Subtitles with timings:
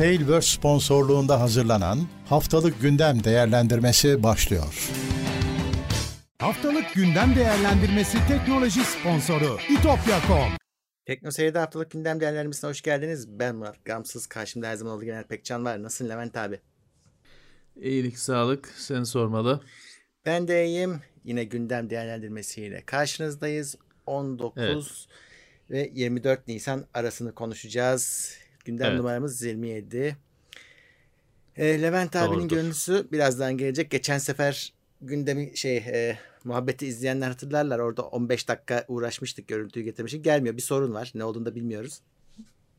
[0.00, 4.90] Tailverse sponsorluğunda hazırlanan Haftalık Gündem Değerlendirmesi başlıyor.
[6.38, 10.52] Haftalık Gündem Değerlendirmesi teknoloji sponsoru itopya.com
[11.06, 13.28] Tekno Seyir'de haftalık gündem değerlendirmesine hoş geldiniz.
[13.28, 14.26] Ben Murat Gamsız.
[14.26, 15.82] Karşımda her zaman olduğu genel Pekcan var.
[15.82, 16.60] Nasılsın Levent abi?
[17.80, 18.68] İyilik, sağlık.
[18.76, 19.60] Seni sormalı.
[20.26, 21.00] Ben de iyiyim.
[21.24, 23.76] Yine gündem değerlendirmesiyle karşınızdayız.
[24.06, 24.84] 19 evet.
[25.70, 28.34] ve 24 Nisan arasını konuşacağız.
[28.64, 28.98] Gündem evet.
[28.98, 30.16] numaramız 27.
[31.56, 33.90] E, Levent abinin görüntüsü birazdan gelecek.
[33.90, 37.78] Geçen sefer gündemi şey e, muhabbeti izleyenler hatırlarlar.
[37.78, 40.24] Orada 15 dakika uğraşmıştık görüntüyü getirmiştik.
[40.24, 40.56] Gelmiyor.
[40.56, 41.12] Bir sorun var.
[41.14, 42.00] Ne olduğunu da bilmiyoruz.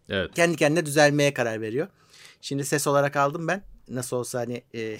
[0.09, 0.31] Evet.
[0.35, 1.87] Kendi kendine düzelmeye karar veriyor.
[2.41, 3.63] Şimdi ses olarak aldım ben.
[3.89, 4.97] Nasıl olsa hani e,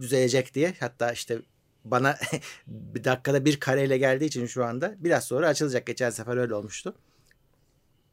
[0.00, 0.74] düzelecek diye.
[0.80, 1.38] Hatta işte
[1.84, 2.16] bana
[2.66, 5.86] bir dakikada bir kareyle geldiği için şu anda biraz sonra açılacak.
[5.86, 6.94] Geçen sefer öyle olmuştu.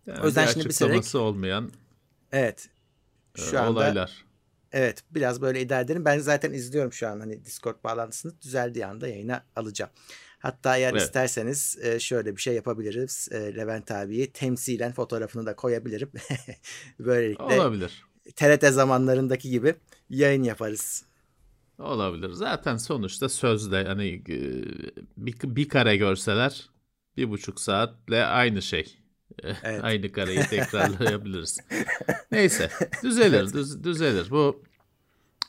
[0.05, 1.71] Yani o yüzden bir şimdi bir seferek olmayan
[2.31, 2.69] Evet.
[3.37, 4.25] E, şu anda olaylar.
[4.71, 6.05] Evet biraz böyle idare edelim.
[6.05, 9.91] Ben zaten izliyorum şu an hani Discord bağlantısını düzeldiği anda yayına alacağım.
[10.39, 11.01] Hatta eğer evet.
[11.01, 13.29] isterseniz e, şöyle bir şey yapabiliriz.
[13.31, 16.11] E, Levent abiyi temsilen fotoğrafını da koyabilirim.
[16.99, 18.03] Böylelikle Olabilir.
[18.35, 19.75] TRT zamanlarındaki gibi
[20.09, 21.05] yayın yaparız.
[21.79, 22.31] Olabilir.
[22.31, 24.25] Zaten sonuçta sözde hani
[25.17, 26.69] bir, bir kare görseler
[27.17, 28.97] bir buçuk saatle aynı şey.
[29.63, 29.83] Evet.
[29.83, 31.59] Aynı kareyi tekrarlayabiliriz.
[32.31, 32.69] Neyse
[33.03, 34.29] düzelir düz, düzelir.
[34.29, 34.63] Bu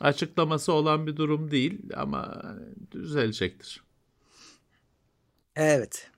[0.00, 2.42] açıklaması olan bir durum değil ama
[2.90, 3.82] düzelecektir.
[5.56, 6.10] Evet.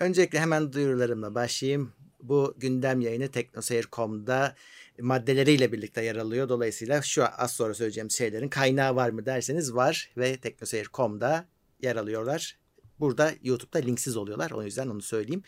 [0.00, 1.92] Öncelikle hemen duyurularımla başlayayım.
[2.22, 4.54] Bu gündem yayını teknoseyir.com'da
[5.00, 6.48] maddeleriyle birlikte yer alıyor.
[6.48, 11.46] Dolayısıyla şu az sonra söyleyeceğim şeylerin kaynağı var mı derseniz var ve teknoseyir.com'da
[11.82, 12.59] yer alıyorlar.
[13.00, 14.50] Burada YouTube'da linksiz oluyorlar.
[14.50, 15.42] O yüzden onu söyleyeyim.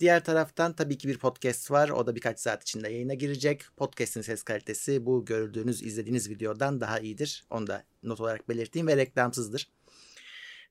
[0.00, 1.88] Diğer taraftan tabii ki bir podcast var.
[1.88, 3.64] O da birkaç saat içinde yayına girecek.
[3.76, 7.44] Podcast'in ses kalitesi bu gördüğünüz, izlediğiniz videodan daha iyidir.
[7.50, 9.68] Onu da not olarak belirteyim ve reklamsızdır.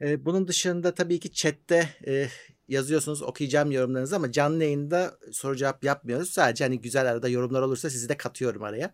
[0.01, 2.27] Ee, bunun dışında tabii ki chatte e,
[2.67, 6.29] yazıyorsunuz okuyacağım yorumlarınızı ama canlı yayında soru cevap yapmıyoruz.
[6.29, 8.93] Sadece hani güzel arada yorumlar olursa sizi de katıyorum araya.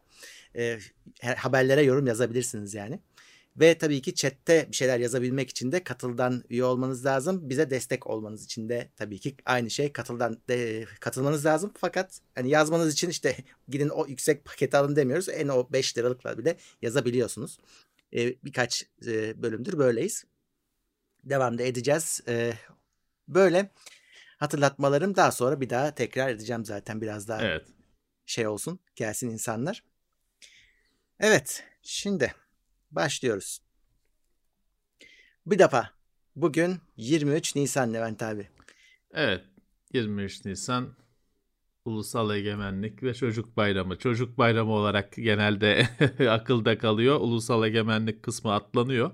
[0.55, 0.79] E,
[1.37, 2.99] haberlere yorum yazabilirsiniz yani.
[3.55, 7.49] Ve tabii ki chatte bir şeyler yazabilmek için de katıldan üye olmanız lazım.
[7.49, 11.73] Bize destek olmanız için de tabii ki aynı şey katıldan de, katılmanız lazım.
[11.77, 13.35] Fakat hani yazmanız için işte
[13.67, 15.29] gidin o yüksek paketi alın demiyoruz.
[15.29, 17.57] En o 5 liralıkla bile yazabiliyorsunuz.
[18.13, 20.25] Ee, birkaç e, bölümdür böyleyiz.
[21.23, 22.21] Devam da edeceğiz.
[22.27, 22.53] Ee,
[23.27, 23.71] böyle
[24.37, 27.65] hatırlatmalarım daha sonra bir daha tekrar edeceğim zaten biraz daha evet.
[28.25, 29.83] şey olsun gelsin insanlar.
[31.19, 32.33] Evet şimdi
[32.91, 33.61] başlıyoruz.
[35.45, 35.89] Bir defa
[36.35, 38.49] bugün 23 Nisan Levent abi.
[39.13, 39.41] Evet
[39.93, 40.95] 23 Nisan
[41.85, 43.97] Ulusal Egemenlik ve Çocuk Bayramı.
[43.97, 45.87] Çocuk Bayramı olarak genelde
[46.29, 47.19] akılda kalıyor.
[47.19, 49.11] Ulusal Egemenlik kısmı atlanıyor.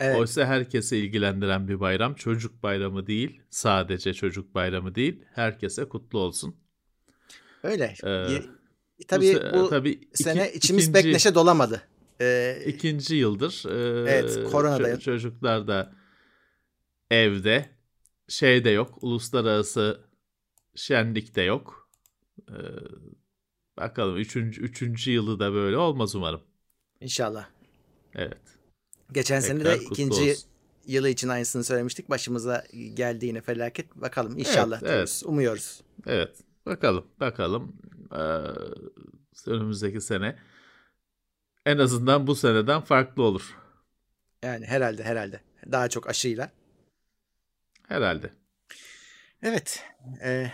[0.00, 0.16] Evet.
[0.16, 2.14] Oysa herkese ilgilendiren bir bayram.
[2.14, 3.40] Çocuk bayramı değil.
[3.50, 5.24] Sadece çocuk bayramı değil.
[5.34, 6.56] Herkese kutlu olsun.
[7.62, 7.94] Öyle.
[8.04, 8.26] Ee,
[9.08, 11.82] tabii bu, bu tabii sene iki, içimiz ikinci, pek neşe dolamadı.
[12.20, 13.64] Ee, ikinci yıldır.
[13.68, 14.98] E, evet koronadayım.
[14.98, 15.92] Ç- çocuklar da
[17.10, 17.70] evde.
[18.28, 18.98] Şey de yok.
[19.02, 20.00] Uluslararası
[20.74, 21.90] şenlik de yok.
[22.48, 22.52] Ee,
[23.76, 26.40] bakalım üçüncü, üçüncü yılı da böyle olmaz umarım.
[27.00, 27.48] İnşallah.
[28.14, 28.38] Evet.
[29.12, 30.48] Geçen Tekrar sene de ikinci olsun.
[30.86, 32.10] yılı için aynısını söylemiştik.
[32.10, 32.64] Başımıza
[32.94, 33.96] geldi yine felaket.
[33.96, 35.22] Bakalım inşallah evet, evet.
[35.26, 35.80] Umuyoruz.
[36.06, 36.36] Evet.
[36.66, 37.06] Bakalım.
[37.20, 37.76] Bakalım.
[38.12, 38.20] Ee,
[39.46, 40.36] önümüzdeki sene
[41.66, 43.56] en azından bu seneden farklı olur.
[44.42, 45.40] Yani herhalde herhalde.
[45.72, 46.50] Daha çok aşıyla.
[47.88, 48.30] Herhalde.
[49.42, 49.84] Evet.
[50.22, 50.52] E,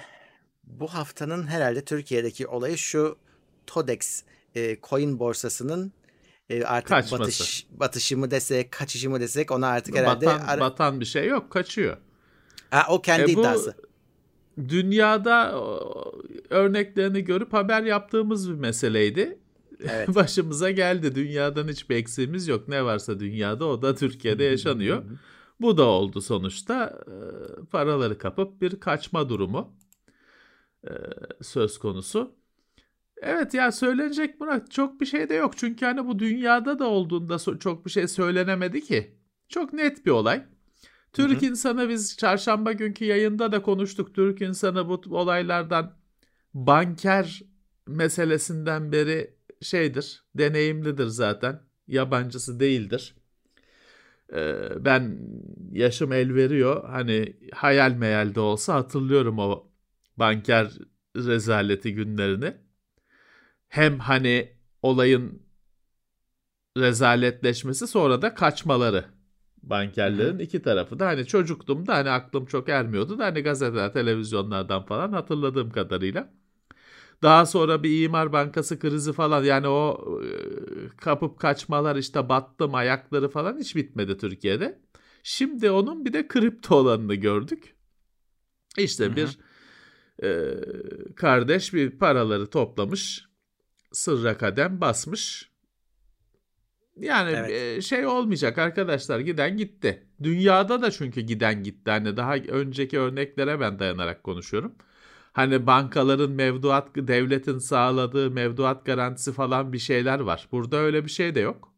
[0.65, 3.19] bu haftanın herhalde Türkiye'deki olayı şu
[3.67, 4.23] Todex
[4.55, 5.93] e, coin borsasının
[6.51, 7.23] e, artık Kaçması.
[7.23, 10.61] batış batışı mı desek, kaçışı mı desek ona artık herhalde batan, ara...
[10.61, 11.97] batan bir şey yok, kaçıyor.
[12.71, 13.75] Ha, o kendi e, bu, iddiası.
[14.59, 15.55] Dünyada
[16.51, 19.39] örneklerini görüp haber yaptığımız bir meseleydi.
[19.81, 20.09] Evet.
[20.15, 21.15] Başımıza geldi.
[21.15, 22.69] Dünyadan hiçbir eksiğimiz yok.
[22.69, 25.05] Ne varsa dünyada o da Türkiye'de yaşanıyor.
[25.61, 27.05] Bu da oldu sonuçta.
[27.71, 29.77] Paraları kapıp bir kaçma durumu
[31.43, 32.35] söz konusu.
[33.23, 35.57] Evet ya söylenecek Murat çok bir şey de yok.
[35.57, 39.17] Çünkü hani bu dünyada da olduğunda çok bir şey söylenemedi ki.
[39.49, 40.45] Çok net bir olay.
[41.13, 41.51] Türk hı hı.
[41.51, 44.15] insanı biz çarşamba günkü yayında da konuştuk.
[44.15, 45.97] Türk insanı bu olaylardan
[46.55, 47.43] banker
[47.87, 51.63] meselesinden beri şeydir, deneyimlidir zaten.
[51.89, 53.15] Yabancısı değildir.
[54.33, 55.19] Ee, ben
[55.73, 56.89] yaşım el veriyor.
[56.89, 59.69] Hani hayal meyal de olsa hatırlıyorum o
[60.17, 60.73] banker
[61.17, 62.55] rezaleti günlerini
[63.69, 65.43] hem hani olayın
[66.77, 69.05] rezaletleşmesi sonra da kaçmaları
[69.63, 74.83] bankerlerin iki tarafı da hani çocuktum da hani aklım çok ermiyordu da hani gazeteler, televizyonlardan
[74.87, 76.36] falan hatırladığım kadarıyla.
[77.23, 80.11] Daha sonra bir imar bankası krizi falan yani o
[80.97, 84.79] kapıp kaçmalar işte battım ayakları falan hiç bitmedi Türkiye'de.
[85.23, 87.75] Şimdi onun bir de kripto olanını gördük.
[88.79, 89.17] İşte Hı-hı.
[89.17, 89.39] bir
[90.23, 90.55] e,
[91.17, 93.27] kardeş bir paraları toplamış
[93.93, 95.51] sırra kadem basmış.
[96.97, 97.83] Yani evet.
[97.83, 100.07] şey olmayacak arkadaşlar giden gitti.
[100.23, 101.91] Dünyada da çünkü giden gitti.
[101.91, 104.75] Hani daha önceki örneklere ben dayanarak konuşuyorum.
[105.37, 110.49] Hani bankaların mevduat, devletin sağladığı mevduat garantisi falan bir şeyler var.
[110.53, 111.75] Burada öyle bir şey de yok.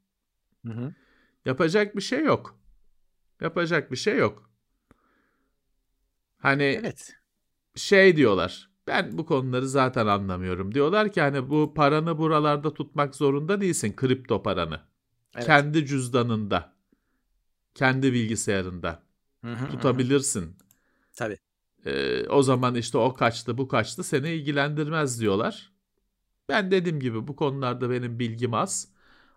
[0.66, 0.94] Hı hı.
[1.44, 2.58] Yapacak bir şey yok.
[3.40, 4.50] Yapacak bir şey yok.
[6.38, 7.16] Hani evet.
[7.74, 8.70] şey diyorlar.
[8.86, 10.74] Ben bu konuları zaten anlamıyorum.
[10.74, 13.96] Diyorlar ki hani bu paranı buralarda tutmak zorunda değilsin.
[13.96, 14.80] Kripto paranı.
[15.34, 15.46] Evet.
[15.46, 16.72] Kendi cüzdanında.
[17.74, 19.02] Kendi bilgisayarında.
[19.44, 20.42] Hı hı, tutabilirsin.
[20.42, 20.52] Hı.
[21.16, 21.38] Tabii.
[21.86, 25.72] Ee, o zaman işte o kaçtı bu kaçtı seni ilgilendirmez diyorlar.
[26.48, 28.88] Ben dediğim gibi bu konularda benim bilgim az.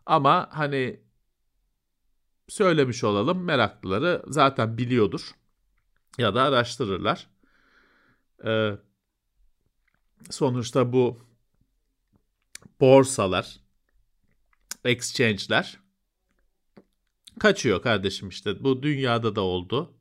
[0.06, 1.00] Ama hani
[2.50, 5.36] söylemiş olalım meraklıları zaten biliyordur.
[6.18, 7.28] Ya da araştırırlar.
[8.46, 8.78] Ee,
[10.30, 11.20] sonuçta bu
[12.80, 13.60] borsalar,
[14.86, 15.80] exchange'ler
[17.40, 18.64] kaçıyor kardeşim işte.
[18.64, 19.94] Bu dünyada da oldu.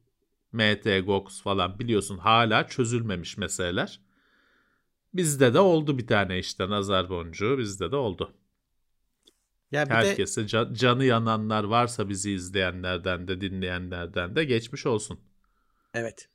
[0.53, 4.01] MT, GOX falan biliyorsun hala çözülmemiş meseleler.
[5.15, 8.35] Bizde de oldu bir tane işte nazar boncuğu bizde de oldu.
[9.71, 10.47] Ya bir Herkese de...
[10.47, 15.21] can, canı yananlar varsa bizi izleyenlerden de dinleyenlerden de geçmiş olsun.
[15.95, 16.29] Evet.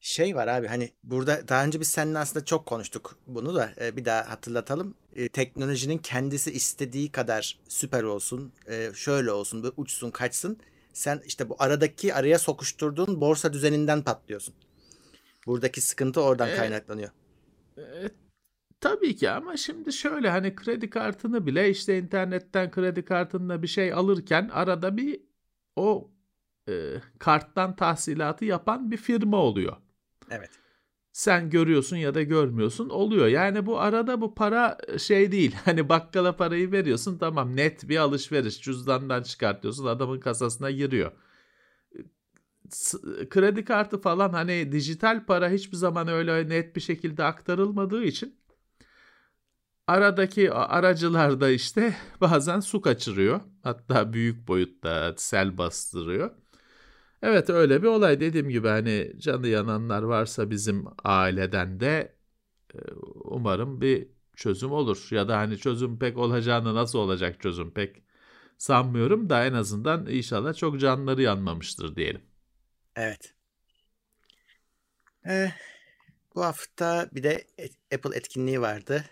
[0.00, 3.96] Şey var abi hani burada daha önce biz seninle aslında çok konuştuk bunu da e,
[3.96, 4.94] bir daha hatırlatalım.
[5.16, 10.58] E, teknolojinin kendisi istediği kadar süper olsun, e, şöyle olsun, böyle uçsun, kaçsın
[10.92, 14.54] sen işte bu aradaki araya sokuşturduğun borsa düzeninden patlıyorsun.
[15.46, 17.10] Buradaki sıkıntı oradan e, kaynaklanıyor.
[17.78, 17.82] E,
[18.80, 23.92] tabii ki ama şimdi şöyle hani kredi kartını bile işte internetten kredi kartında bir şey
[23.92, 25.20] alırken arada bir
[25.76, 26.10] o
[26.68, 26.72] e,
[27.18, 29.76] karttan tahsilatı yapan bir firma oluyor.
[30.30, 30.61] Evet
[31.12, 33.26] sen görüyorsun ya da görmüyorsun oluyor.
[33.26, 35.56] Yani bu arada bu para şey değil.
[35.64, 41.12] Hani bakkala parayı veriyorsun tamam net bir alışveriş cüzdandan çıkartıyorsun adamın kasasına giriyor.
[43.30, 48.36] Kredi kartı falan hani dijital para hiçbir zaman öyle net bir şekilde aktarılmadığı için
[49.86, 53.40] aradaki aracılar da işte bazen su kaçırıyor.
[53.62, 56.30] Hatta büyük boyutta sel bastırıyor.
[57.22, 62.16] Evet öyle bir olay dediğim gibi hani canı yananlar varsa bizim aileden de
[62.74, 62.78] e,
[63.24, 65.08] umarım bir çözüm olur.
[65.10, 68.02] Ya da hani çözüm pek olacağını nasıl olacak çözüm pek
[68.58, 72.22] sanmıyorum da en azından inşallah çok canları yanmamıştır diyelim.
[72.96, 73.34] Evet.
[75.26, 75.52] Ee,
[76.34, 77.44] bu hafta bir de
[77.94, 79.04] Apple etkinliği vardı.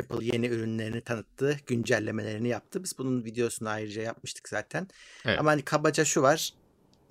[0.00, 2.84] Apple yeni ürünlerini tanıttı, güncellemelerini yaptı.
[2.84, 4.88] Biz bunun videosunu ayrıca yapmıştık zaten.
[5.24, 5.40] Evet.
[5.40, 6.52] Ama hani kabaca şu var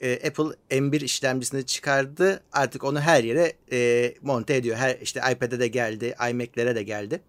[0.01, 2.43] e, Apple M1 işlemcisini çıkardı.
[2.51, 4.77] Artık onu her yere e, monte ediyor.
[4.77, 7.21] Her işte iPad'e de geldi, iMac'lere de geldi.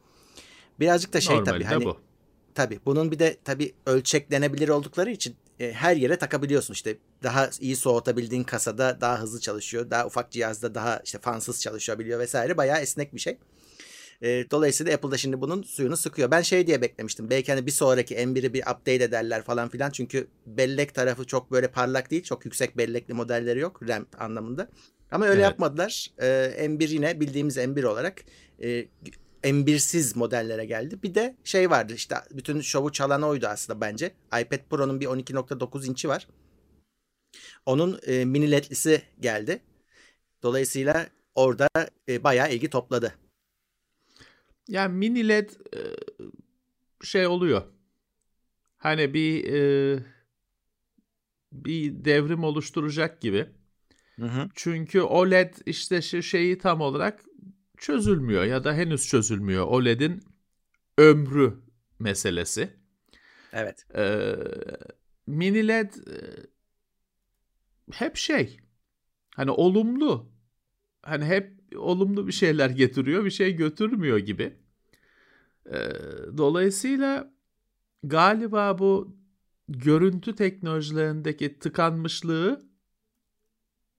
[0.80, 1.96] Birazcık da şey Normalde tabii hani bu.
[2.54, 6.74] tabii bunun bir de tabii ölçeklenebilir oldukları için e, her yere takabiliyorsun.
[6.74, 9.90] İşte daha iyi soğutabildiğin kasada daha hızlı çalışıyor.
[9.90, 12.56] Daha ufak cihazda daha işte fansız çalışabiliyor vesaire.
[12.56, 13.38] Bayağı esnek bir şey.
[14.22, 16.30] E, dolayısıyla Apple da şimdi bunun suyunu sıkıyor.
[16.30, 17.30] Ben şey diye beklemiştim.
[17.30, 19.90] Belki hani bir sonraki M1'i bir update ederler falan filan.
[19.90, 22.22] Çünkü bellek tarafı çok böyle parlak değil.
[22.22, 24.68] Çok yüksek bellekli modelleri yok RAM anlamında.
[25.10, 25.50] Ama öyle evet.
[25.50, 26.10] yapmadılar.
[26.18, 26.26] E,
[26.66, 28.24] M1 yine bildiğimiz M1 olarak
[28.62, 28.88] e,
[29.42, 31.02] M1'siz modellere geldi.
[31.02, 34.12] Bir de şey vardı işte bütün şovu çalan oydu aslında bence.
[34.26, 36.28] iPad Pro'nun bir 12.9 inçi var.
[37.66, 39.60] Onun e, mini ledlisi geldi.
[40.42, 41.68] Dolayısıyla orada
[42.08, 43.14] e, bayağı ilgi topladı.
[44.68, 45.80] Yani mini led e,
[47.02, 47.62] şey oluyor.
[48.78, 49.98] Hani bir e,
[51.52, 53.46] bir devrim oluşturacak gibi.
[54.16, 54.48] Hı hı.
[54.54, 57.24] Çünkü OLED işte şeyi tam olarak
[57.76, 59.66] çözülmüyor ya da henüz çözülmüyor.
[59.66, 60.22] OLED'in
[60.98, 61.58] ömrü
[61.98, 62.76] meselesi.
[63.52, 63.86] Evet.
[63.94, 64.36] Ee,
[65.26, 66.16] mini LED e,
[67.92, 68.60] hep şey
[69.34, 70.32] hani olumlu
[71.02, 74.52] hani hep olumlu bir şeyler getiriyor, bir şey götürmüyor gibi.
[75.66, 75.90] Ee,
[76.36, 77.32] dolayısıyla
[78.02, 79.16] galiba bu
[79.68, 82.68] görüntü teknolojilerindeki tıkanmışlığı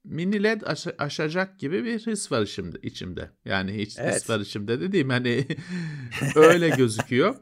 [0.03, 3.31] mini led aş- aşacak gibi bir his var şimdi içimde.
[3.45, 4.15] Yani hiç evet.
[4.15, 5.47] his var içimde dediğim hani
[6.35, 7.35] öyle gözüküyor.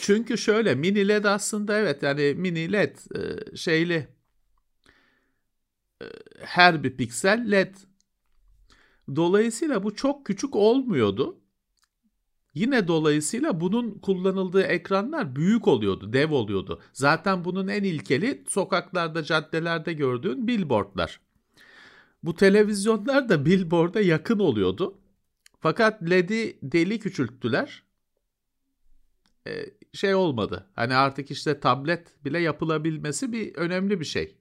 [0.00, 4.08] Çünkü şöyle mini led aslında evet yani mini led e, şeyli
[6.02, 6.06] e,
[6.40, 7.74] her bir piksel led.
[9.16, 11.40] Dolayısıyla bu çok küçük olmuyordu.
[12.54, 16.80] Yine dolayısıyla bunun kullanıldığı ekranlar büyük oluyordu, dev oluyordu.
[16.92, 21.20] Zaten bunun en ilkeli sokaklarda, caddelerde gördüğün billboardlar.
[22.22, 24.98] Bu televizyonlar da billboard'a yakın oluyordu.
[25.60, 27.82] Fakat LED'i deli küçülttüler.
[29.46, 30.66] Ee, şey olmadı.
[30.74, 34.36] Hani artık işte tablet bile yapılabilmesi bir önemli bir şey.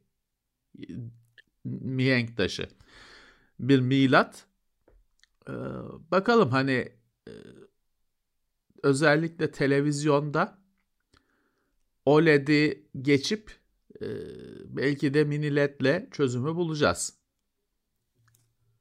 [1.66, 2.70] Mihenk taşı.
[3.60, 4.47] Bir milat.
[5.50, 5.54] Ee,
[6.12, 6.92] bakalım hani
[7.28, 7.32] e,
[8.84, 10.58] özellikle televizyonda
[12.06, 13.52] OLED'i geçip
[14.02, 14.08] e,
[14.66, 17.14] belki de mini LED'le çözümü bulacağız.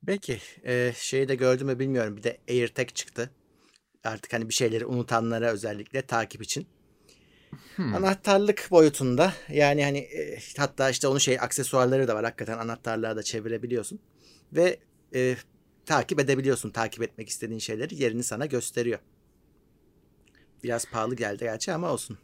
[0.07, 3.31] Peki e, şeyi de gördüm mü bilmiyorum bir de AirTag çıktı.
[4.05, 6.67] Artık hani bir şeyleri unutanlara özellikle takip için.
[7.77, 7.95] Hmm.
[7.95, 13.23] Anahtarlık boyutunda yani hani e, hatta işte onun şey aksesuarları da var hakikaten anahtarlığa da
[13.23, 14.01] çevirebiliyorsun.
[14.53, 14.79] Ve
[15.15, 15.37] e,
[15.87, 18.99] takip edebiliyorsun takip etmek istediğin şeyleri yerini sana gösteriyor.
[20.65, 22.19] Biraz pahalı geldi gerçi ama olsun.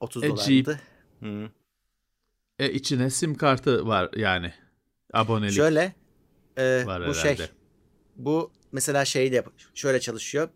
[0.00, 0.80] 30 e, dolardı.
[1.20, 1.50] Hı.
[2.58, 4.54] E, içine sim kartı var yani.
[5.12, 5.54] Abonelik.
[5.54, 5.94] Şöyle
[6.56, 7.46] e, var bu şey, herhalde.
[7.46, 7.54] şey
[8.16, 10.48] bu mesela şey de şöyle çalışıyor.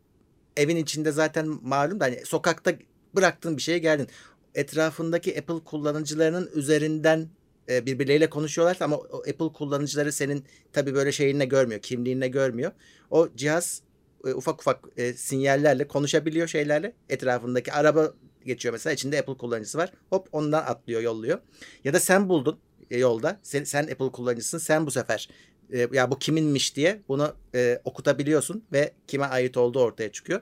[0.57, 2.73] Evin içinde zaten malum da hani sokakta
[3.17, 4.09] bıraktığın bir şeye geldin.
[4.55, 7.29] Etrafındaki Apple kullanıcılarının üzerinden
[7.69, 12.73] e, birbirleriyle konuşuyorlar ama o Apple kullanıcıları senin tabii böyle şeyinle görmüyor, kimliğinle görmüyor.
[13.11, 13.83] O cihaz
[14.27, 16.93] e, ufak ufak e, sinyallerle konuşabiliyor şeylerle.
[17.09, 19.93] Etrafındaki araba geçiyor mesela içinde Apple kullanıcısı var.
[20.11, 21.39] Hop ondan atlıyor, yolluyor.
[21.85, 22.59] Ya da sen buldun
[22.91, 23.41] e, yolda.
[23.43, 24.59] Sen, sen Apple kullanıcısın.
[24.59, 25.29] Sen bu sefer
[25.73, 30.41] e, ya bu kiminmiş diye bunu e, okutabiliyorsun ve kime ait olduğu ortaya çıkıyor.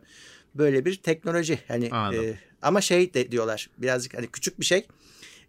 [0.55, 1.59] Böyle bir teknoloji.
[1.69, 3.71] Hani e, ama şey de diyorlar.
[3.79, 4.87] Birazcık hani küçük bir şey.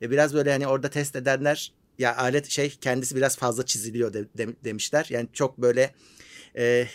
[0.01, 4.25] E, biraz böyle hani orada test edenler ya alet şey kendisi biraz fazla çiziliyor de,
[4.37, 5.07] de, demişler.
[5.09, 5.93] Yani çok böyle
[6.57, 6.87] e,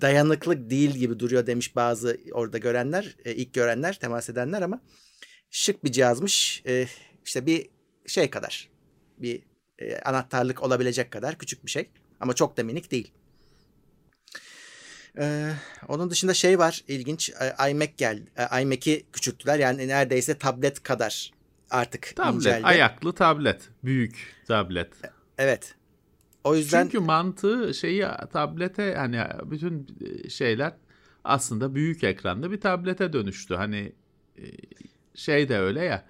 [0.00, 4.80] dayanıklı değil gibi duruyor demiş bazı orada görenler, e, ilk görenler, temas edenler ama
[5.50, 6.62] şık bir cihazmış.
[6.66, 6.86] E,
[7.24, 7.70] işte bir
[8.06, 8.70] şey kadar,
[9.18, 9.42] bir
[9.78, 13.12] e, anahtarlık olabilecek kadar küçük bir şey ama çok da minik değil.
[15.18, 15.52] Ee,
[15.88, 18.30] onun dışında şey var ilginç e, iMac geldi.
[18.36, 21.32] E, iMac'i küçülttüler yani neredeyse tablet kadar
[21.72, 22.66] artık tablet, inceldi.
[22.66, 24.92] Ayaklı tablet, büyük tablet.
[25.38, 25.74] Evet.
[26.44, 29.86] O yüzden Çünkü mantığı şeyi tablete hani bütün
[30.28, 30.72] şeyler
[31.24, 33.54] aslında büyük ekranda bir tablete dönüştü.
[33.54, 33.92] Hani
[34.38, 34.44] e,
[35.14, 36.04] şey de öyle ya.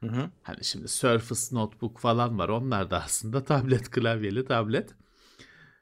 [0.00, 0.30] Hı hı.
[0.42, 2.48] Hani şimdi Surface Notebook falan var.
[2.48, 4.90] Onlar da aslında tablet klavyeli tablet.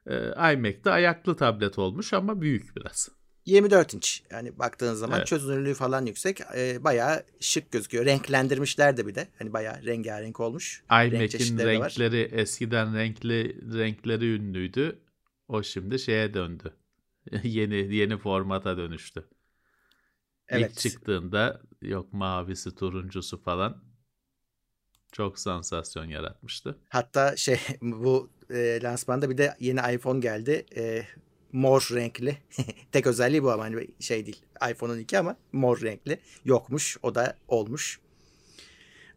[0.07, 3.09] Ee, iMac de ayaklı tablet olmuş ama büyük biraz.
[3.47, 4.23] 24 inç.
[4.31, 5.27] Yani baktığın zaman evet.
[5.27, 6.41] çözünürlüğü falan yüksek.
[6.57, 8.05] E, bayağı şık gözüküyor.
[8.05, 9.29] Renklendirmişler de bir de.
[9.39, 10.83] Hani bayağı rengarenk olmuş.
[10.91, 14.99] iMac'in Renk renkleri eskiden renkli renkleri ünlüydü.
[15.49, 16.77] O şimdi şeye döndü.
[17.43, 19.29] yeni yeni formata dönüştü.
[20.49, 20.71] Evet.
[20.71, 23.83] İlk çıktığında yok mavisi, turuncusu falan
[25.13, 26.79] çok sansasyon yaratmıştı.
[26.89, 30.67] Hatta şey bu e, lansmanda bir de yeni iPhone geldi.
[30.77, 31.03] E,
[31.53, 32.39] mor renkli.
[32.93, 34.43] Tek özelliği bu ama hani şey değil.
[34.71, 36.19] iPhone'un iki ama mor renkli.
[36.45, 36.97] Yokmuş.
[37.03, 38.01] O da olmuş.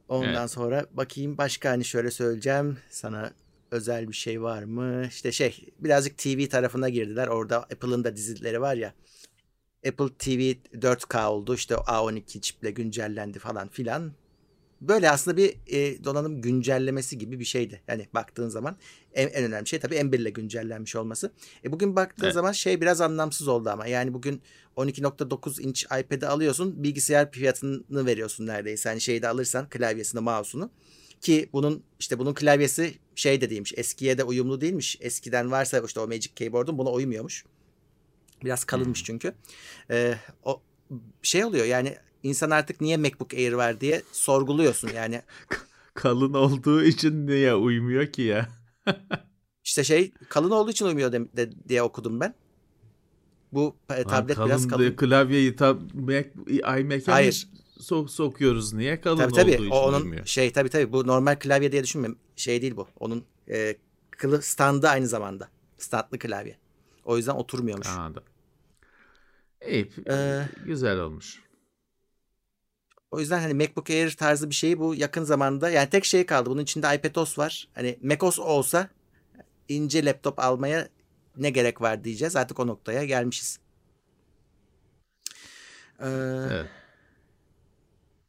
[0.08, 0.52] Ondan evet.
[0.52, 2.78] sonra bakayım başka hani şöyle söyleyeceğim.
[2.90, 3.34] Sana
[3.72, 5.06] özel bir şey var mı?
[5.08, 7.28] İşte şey birazcık TV tarafına girdiler.
[7.28, 8.94] Orada Apple'ın da dizileri var ya.
[9.88, 10.40] Apple TV
[10.78, 11.56] 4K oldu.
[11.56, 14.12] İşte A12 çiple güncellendi falan filan
[14.82, 17.82] böyle aslında bir e, donanım güncellemesi gibi bir şeydi.
[17.88, 18.78] Yani baktığın zaman
[19.14, 21.32] en, en önemli şey tabii M1 ile güncellenmiş olması.
[21.64, 22.34] E, bugün baktığın evet.
[22.34, 23.88] zaman şey biraz anlamsız oldu ama.
[23.88, 24.42] Yani bugün
[24.78, 28.90] 12.9 inç iPad'i alıyorsun bilgisayar fiyatını veriyorsun neredeyse.
[28.90, 30.72] Hani şeyde alırsan klavyesini mouse'unu.
[31.22, 34.98] Ki bunun işte bunun klavyesi şey de değilmiş eskiye de uyumlu değilmiş.
[35.02, 37.46] Eskiden varsa işte o Magic Keyboard'un buna uymuyormuş.
[38.44, 39.06] Biraz kalınmış hmm.
[39.06, 39.34] çünkü.
[39.90, 40.62] Ee, o
[41.22, 45.22] şey oluyor yani insan artık niye MacBook Air var diye sorguluyorsun yani.
[45.94, 48.50] kalın olduğu için niye uymuyor ki ya?
[49.64, 52.34] İşte şey kalın olduğu için uymuyor de, de, diye okudum ben.
[53.52, 54.96] Bu e, tablet kalın biraz kalın.
[54.96, 56.30] Klavyeyi tab Mac,
[56.80, 57.48] iMac'e Hayır.
[57.80, 59.52] sok sokuyoruz niye kalın tabii, tabii.
[59.52, 60.26] olduğu için o onun uymuyor.
[60.26, 62.08] Şey tabii tabii bu normal klavye diye düşünme.
[62.36, 62.88] Şey değil bu.
[63.00, 63.78] Onun e,
[64.12, 65.50] kılı standı aynı zamanda.
[65.78, 66.58] Standlı klavye.
[67.06, 67.88] O yüzden oturmuyormuş.
[67.88, 68.24] Anladım.
[69.68, 69.92] İyi.
[70.10, 71.45] Ee, güzel olmuş.
[73.16, 76.50] O yüzden hani MacBook Air tarzı bir şeyi bu yakın zamanda yani tek şey kaldı.
[76.50, 77.68] Bunun içinde iPadOS var.
[77.74, 78.90] Hani macOS olsa
[79.70, 80.90] ince laptop almaya
[81.38, 82.36] ne gerek var diyeceğiz.
[82.36, 83.60] Artık o noktaya gelmişiz.
[86.00, 86.08] Ee,
[86.52, 86.70] evet.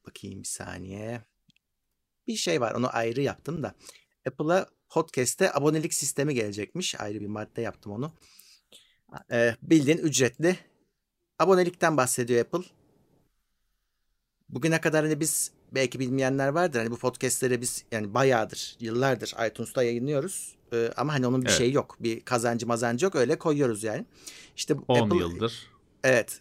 [0.06, 1.20] Bakayım bir saniye.
[2.26, 3.74] Bir şey var onu ayrı yaptım da.
[4.26, 7.00] Apple'a podcast'te abonelik sistemi gelecekmiş.
[7.00, 8.12] Ayrı bir madde yaptım onu.
[9.30, 10.58] Ee, bildiğin ücretli
[11.38, 12.68] abonelikten bahsediyor Apple.
[14.48, 16.78] Bugüne kadar hani biz belki bilmeyenler vardır.
[16.78, 20.56] Hani bu podcast'leri biz yani bayağıdır, yıllardır iTunes'ta yayınlıyoruz.
[20.72, 21.58] Ee, ama hani onun bir evet.
[21.58, 21.96] şeyi yok.
[22.00, 23.14] Bir kazancı mazancı yok.
[23.14, 24.04] Öyle koyuyoruz yani.
[24.56, 25.70] İşte 10 Apple, yıldır.
[26.04, 26.40] Evet.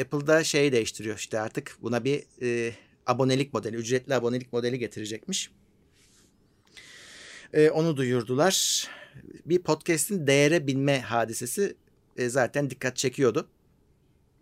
[0.00, 2.74] Apple'da şey değiştiriyor işte artık buna bir e,
[3.06, 5.50] abonelik modeli, ücretli abonelik modeli getirecekmiş.
[7.52, 8.88] E, onu duyurdular.
[9.46, 11.76] Bir podcast'in değere binme hadisesi
[12.16, 13.48] e, zaten dikkat çekiyordu.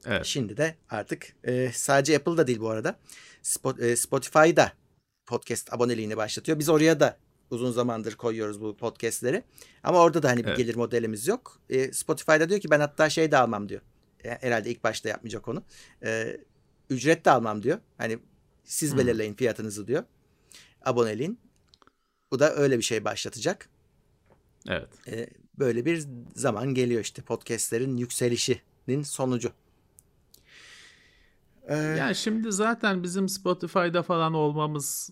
[0.06, 0.26] Evet.
[0.26, 2.98] Şimdi de artık e, sadece Apple'da değil bu arada.
[3.42, 4.72] Spot, e, Spotify'da
[5.26, 6.58] podcast aboneliğini başlatıyor.
[6.58, 7.18] Biz oraya da
[7.50, 9.42] uzun zamandır koyuyoruz bu podcastleri.
[9.82, 10.58] Ama orada da hani bir evet.
[10.58, 11.60] gelir modelimiz yok.
[11.70, 13.80] E, Spotify'da diyor ki ben hatta şey de almam diyor.
[14.24, 15.62] E, herhalde ilk başta yapmayacak onu.
[16.04, 16.36] E,
[16.90, 17.78] ücret de almam diyor.
[17.98, 18.18] Hani
[18.64, 18.98] siz hmm.
[18.98, 20.04] belirleyin fiyatınızı diyor.
[20.84, 21.40] Aboneliğin.
[22.30, 23.68] Bu da öyle bir şey başlatacak.
[24.68, 24.88] Evet.
[25.08, 29.52] E, böyle bir zaman geliyor işte podcastlerin yükselişinin sonucu.
[31.66, 35.10] Ee, yani şimdi zaten bizim Spotify'da falan olmamız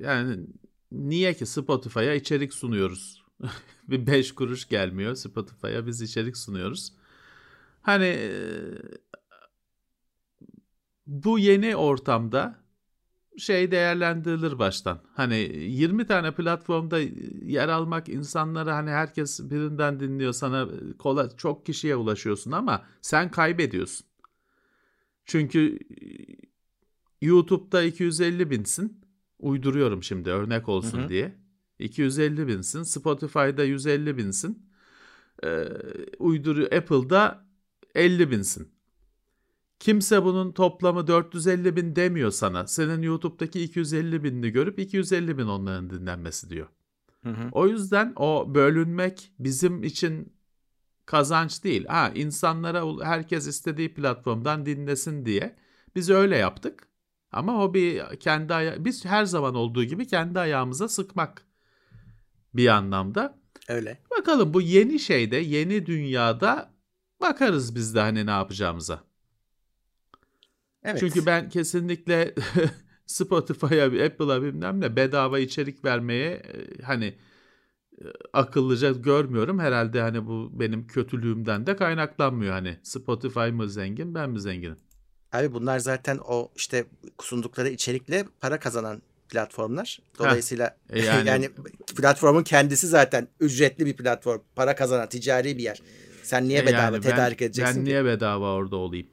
[0.00, 0.46] yani
[0.92, 3.22] niye ki Spotify'a içerik sunuyoruz?
[3.88, 6.92] bir 5 kuruş gelmiyor Spotify'a biz içerik sunuyoruz.
[7.82, 8.30] Hani
[11.06, 12.62] bu yeni ortamda
[13.38, 15.00] şey değerlendirilir baştan.
[15.14, 16.98] Hani 20 tane platformda
[17.42, 20.68] yer almak insanları hani herkes birinden dinliyor sana
[20.98, 24.06] kolay çok kişiye ulaşıyorsun ama sen kaybediyorsun.
[25.24, 25.78] Çünkü
[27.20, 29.00] YouTube'da 250 binsin.
[29.38, 31.08] Uyduruyorum şimdi örnek olsun hı hı.
[31.08, 31.36] diye.
[31.78, 32.82] 250 binsin.
[32.82, 34.66] Spotify'da 150 binsin.
[35.44, 35.68] Ee,
[36.18, 36.72] uyduruyor.
[36.72, 37.46] Apple'da
[37.94, 38.68] 50 binsin.
[39.78, 42.66] Kimse bunun toplamı 450 bin demiyor sana.
[42.66, 46.66] Senin YouTube'daki 250 binini görüp 250 bin onların dinlenmesi diyor.
[47.22, 47.48] Hı hı.
[47.52, 50.32] O yüzden o bölünmek bizim için
[51.06, 51.86] kazanç değil.
[51.86, 55.56] Ha insanlara herkes istediği platformdan dinlesin diye
[55.96, 56.88] biz öyle yaptık.
[57.32, 61.46] Ama o bir kendi aya biz her zaman olduğu gibi kendi ayağımıza sıkmak
[62.54, 63.38] bir anlamda.
[63.68, 63.98] Öyle.
[64.18, 66.74] Bakalım bu yeni şeyde, yeni dünyada
[67.20, 69.04] bakarız biz de hani ne yapacağımıza.
[70.84, 71.00] Evet.
[71.00, 72.34] Çünkü ben kesinlikle
[73.06, 77.14] Spotify'a, Apple'a bilmem ne bedava içerik vermeye e, hani
[78.32, 79.58] akıllıca görmüyorum.
[79.58, 82.78] Herhalde hani bu benim kötülüğümden de kaynaklanmıyor hani.
[82.82, 84.76] Spotify mı zengin ben mi zenginim?
[85.32, 86.84] Abi bunlar zaten o işte
[87.20, 89.98] sundukları içerikle para kazanan platformlar.
[90.18, 91.50] Dolayısıyla e yani, yani
[91.96, 94.40] platformun kendisi zaten ücretli bir platform.
[94.56, 95.82] Para kazanan ticari bir yer.
[96.22, 97.76] Sen niye bedava yani tedarik ben, edeceksin?
[97.76, 99.06] Ben niye bedava orada olayım?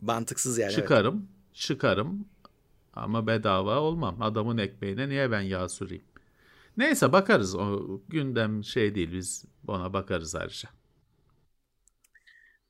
[0.00, 0.72] Mantıksız yani.
[0.72, 1.54] Çıkarım, evet.
[1.54, 2.24] çıkarım
[2.94, 4.22] ama bedava olmam.
[4.22, 6.04] Adamın ekmeğine niye ben yağ süreyim?
[6.76, 7.54] Neyse bakarız.
[7.54, 9.12] O gündem şey değil.
[9.12, 10.68] Biz ona bakarız ayrıca.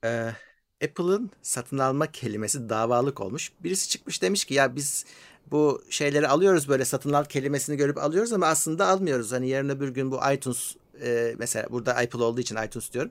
[0.05, 0.33] Ee,
[0.85, 3.53] Apple'ın satın alma kelimesi davalık olmuş.
[3.61, 5.05] Birisi çıkmış demiş ki ya biz
[5.51, 9.33] bu şeyleri alıyoruz böyle satın al kelimesini görüp alıyoruz ama aslında almıyoruz.
[9.33, 13.11] Hani yarın öbür gün bu iTunes e, mesela burada Apple olduğu için iTunes diyorum.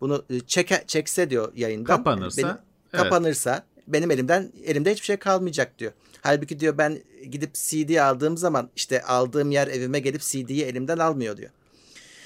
[0.00, 1.96] Bunu e, çeke, çekse diyor yayından.
[1.96, 2.42] Kapanırsa.
[2.42, 2.56] Benim,
[2.92, 3.02] evet.
[3.02, 5.92] Kapanırsa benim elimden elimde hiçbir şey kalmayacak diyor.
[6.22, 6.98] Halbuki diyor ben
[7.30, 11.50] gidip CD aldığım zaman işte aldığım yer evime gelip CD'yi elimden almıyor diyor.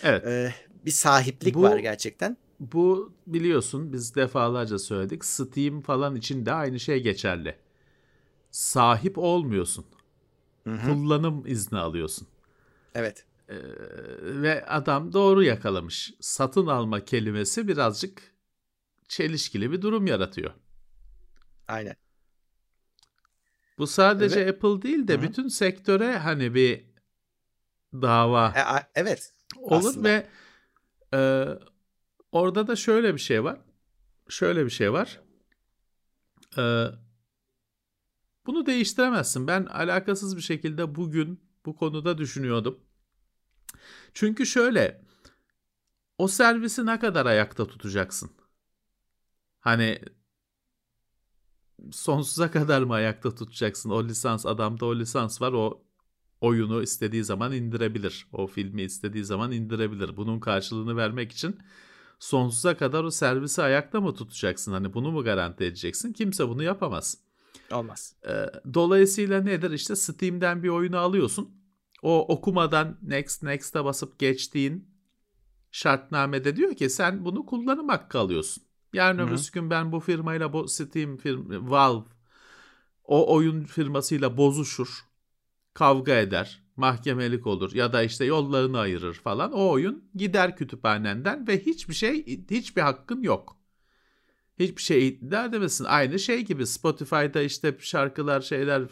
[0.02, 0.26] Evet.
[0.26, 0.54] Ee,
[0.86, 2.36] bir sahiplik bu, var gerçekten.
[2.60, 5.24] Bu biliyorsun biz defalarca söyledik.
[5.24, 7.56] Steam falan için de aynı şey geçerli.
[8.50, 9.84] Sahip olmuyorsun.
[10.64, 10.86] Hı-hı.
[10.86, 12.28] Kullanım izni alıyorsun.
[12.94, 13.24] Evet.
[13.48, 13.56] Ee,
[14.22, 16.14] ve adam doğru yakalamış.
[16.20, 18.22] Satın alma kelimesi birazcık
[19.08, 20.50] çelişkili bir durum yaratıyor.
[21.68, 21.96] Aynen.
[23.78, 24.54] Bu sadece evet.
[24.54, 25.22] Apple değil de Hı-hı.
[25.22, 26.84] bütün sektöre hani bir
[27.94, 28.52] dava.
[28.56, 29.32] E, a- evet.
[29.56, 30.08] Olur aslında.
[30.08, 30.26] ve
[31.14, 31.46] e,
[32.32, 33.60] orada da şöyle bir şey var.
[34.28, 35.20] Şöyle bir şey var.
[36.58, 36.84] E,
[38.46, 39.46] bunu değiştiremezsin.
[39.46, 42.80] Ben alakasız bir şekilde bugün bu konuda düşünüyordum.
[44.14, 45.02] Çünkü şöyle
[46.18, 48.30] o servisi ne kadar ayakta tutacaksın?
[49.60, 49.98] Hani
[51.90, 53.90] sonsuza kadar mı ayakta tutacaksın?
[53.90, 55.52] O lisans adamda o lisans var.
[55.52, 55.82] O
[56.40, 58.26] oyunu istediği zaman indirebilir.
[58.32, 60.16] O filmi istediği zaman indirebilir.
[60.16, 61.58] Bunun karşılığını vermek için
[62.18, 64.72] sonsuza kadar o servisi ayakta mı tutacaksın?
[64.72, 66.12] Hani bunu mu garanti edeceksin?
[66.12, 67.18] Kimse bunu yapamaz.
[67.72, 68.14] Olmaz.
[68.28, 69.70] Ee, dolayısıyla nedir?
[69.70, 71.50] İşte Steam'den bir oyunu alıyorsun.
[72.02, 74.88] O okumadan next next'a basıp geçtiğin
[75.70, 78.67] şartnamede diyor ki sen bunu kullanım hakkı alıyorsun.
[78.92, 82.04] Yarın öbür gün ben bu firmayla bu Steam firm Valve
[83.04, 85.04] o oyun firmasıyla bozuşur,
[85.74, 89.52] kavga eder, mahkemelik olur ya da işte yollarını ayırır falan.
[89.52, 93.56] O oyun gider kütüphanenden ve hiçbir şey hiçbir hakkın yok.
[94.58, 95.84] Hiçbir şey iddia edemezsin.
[95.84, 98.82] Aynı şey gibi Spotify'da işte şarkılar şeyler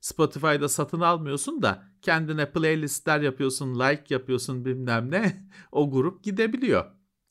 [0.00, 5.44] Spotify'da satın almıyorsun da kendine playlistler yapıyorsun, like yapıyorsun bilmem ne.
[5.72, 6.84] O grup gidebiliyor.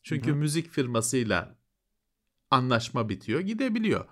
[0.04, 0.36] Çünkü Hı-hı.
[0.36, 1.56] müzik firmasıyla
[2.52, 4.06] anlaşma bitiyor, gidebiliyor.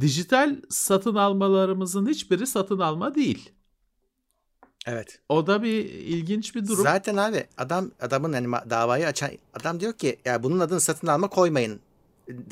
[0.00, 3.52] Dijital satın almalarımızın hiçbiri satın alma değil.
[4.86, 5.20] Evet.
[5.28, 6.82] O da bir ilginç bir durum.
[6.82, 11.28] Zaten abi adam adamın hani davayı açan adam diyor ki ya bunun adını satın alma
[11.28, 11.80] koymayın.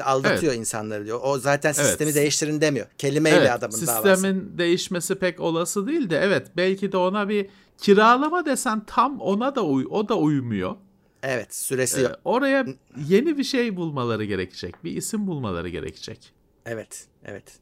[0.05, 0.61] Aldatıyor evet.
[0.61, 1.21] insanları diyor.
[1.23, 2.15] O zaten sistemi evet.
[2.15, 2.87] değiştirin demiyor.
[2.99, 4.15] Kelimeyle evet, adamın sistemin davası.
[4.15, 7.47] Sistemin değişmesi pek olası değil de evet belki de ona bir
[7.79, 10.77] kiralama desen tam ona da uy o da uymuyor.
[11.25, 12.67] Evet süresi ee, Oraya
[13.09, 14.85] yeni bir şey bulmaları gerekecek.
[14.85, 16.33] Bir isim bulmaları gerekecek.
[16.67, 17.59] Evet evet.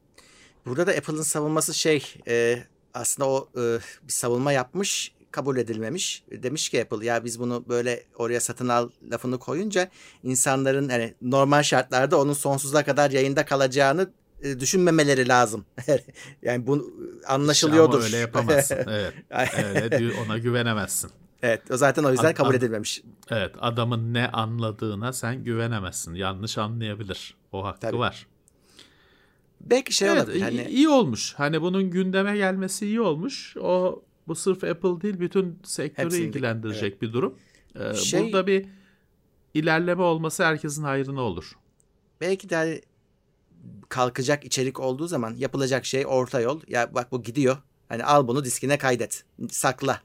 [0.67, 2.59] Burada da Apple'ın savunması şey e,
[2.95, 6.25] aslında o e, bir savunma yapmış kabul edilmemiş.
[6.31, 9.91] Demiş ki Apple ya biz bunu böyle oraya satın al lafını koyunca
[10.23, 14.11] insanların hani normal şartlarda onun sonsuza kadar yayında kalacağını
[14.43, 15.65] e, düşünmemeleri lazım.
[16.43, 16.93] yani bu
[17.27, 17.97] anlaşılıyordur.
[17.97, 18.77] Ama öyle yapamazsın.
[18.77, 19.15] Evet.
[19.93, 21.11] öyle ona güvenemezsin.
[21.43, 23.03] Evet, o zaten o yüzden kabul edilmemiş.
[23.31, 26.15] Evet, adamın ne anladığına sen güvenemezsin.
[26.15, 27.35] Yanlış anlayabilir.
[27.53, 27.99] O hakkı Tabii.
[27.99, 28.27] var.
[29.61, 30.43] Belki şey evet, olabilir.
[30.43, 30.65] Hani...
[30.65, 31.35] iyi olmuş.
[31.35, 33.57] Hani bunun gündeme gelmesi iyi olmuş.
[33.57, 37.03] O bu sırf Apple değil bütün sektörü Hepsini, ilgilendirecek evet.
[37.03, 37.39] bir durum.
[37.81, 38.67] Ee, şey, burada bir
[39.55, 41.53] ilerleme olması herkesin hayrına olur.
[42.21, 42.81] Belki de hani
[43.89, 46.61] kalkacak içerik olduğu zaman yapılacak şey orta yol.
[46.69, 47.57] Ya bak bu gidiyor.
[47.89, 49.25] Hani al bunu diskine kaydet.
[49.51, 50.01] Sakla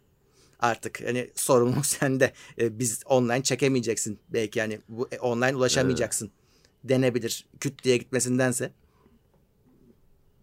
[0.59, 1.07] artık.
[1.07, 2.33] Hani sorumluluk sende.
[2.59, 4.19] Ee, biz online çekemeyeceksin.
[4.29, 6.25] Belki yani bu e, online ulaşamayacaksın.
[6.25, 6.89] Evet.
[6.89, 7.45] Denebilir.
[7.59, 8.71] Küt diye gitmesindense.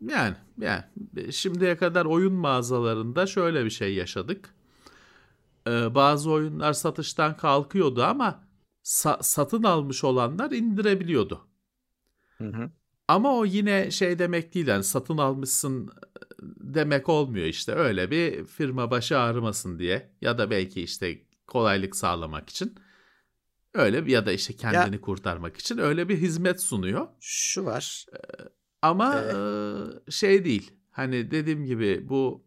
[0.09, 0.85] Yani, yani
[1.33, 4.55] şimdiye kadar oyun mağazalarında şöyle bir şey yaşadık.
[5.67, 8.45] Ee, bazı oyunlar satıştan kalkıyordu ama
[8.85, 11.47] sa- satın almış olanlar indirebiliyordu.
[12.39, 12.71] Hı hı.
[13.09, 15.91] Ama o yine şey demek değil yani satın almışsın
[16.43, 22.51] demek olmuyor işte öyle bir firma başı ağrımasın diye ya da belki işte kolaylık sağlamak
[22.51, 22.75] için
[23.75, 27.09] öyle ya da işte kendini ya, kurtarmak için öyle bir hizmet sunuyor.
[27.21, 28.07] Şu var.
[28.13, 28.19] Ee,
[28.83, 30.73] ama ee, şey değil.
[30.91, 32.45] Hani dediğim gibi bu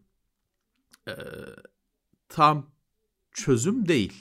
[1.08, 1.14] e,
[2.30, 2.70] tam
[3.32, 4.14] çözüm değil.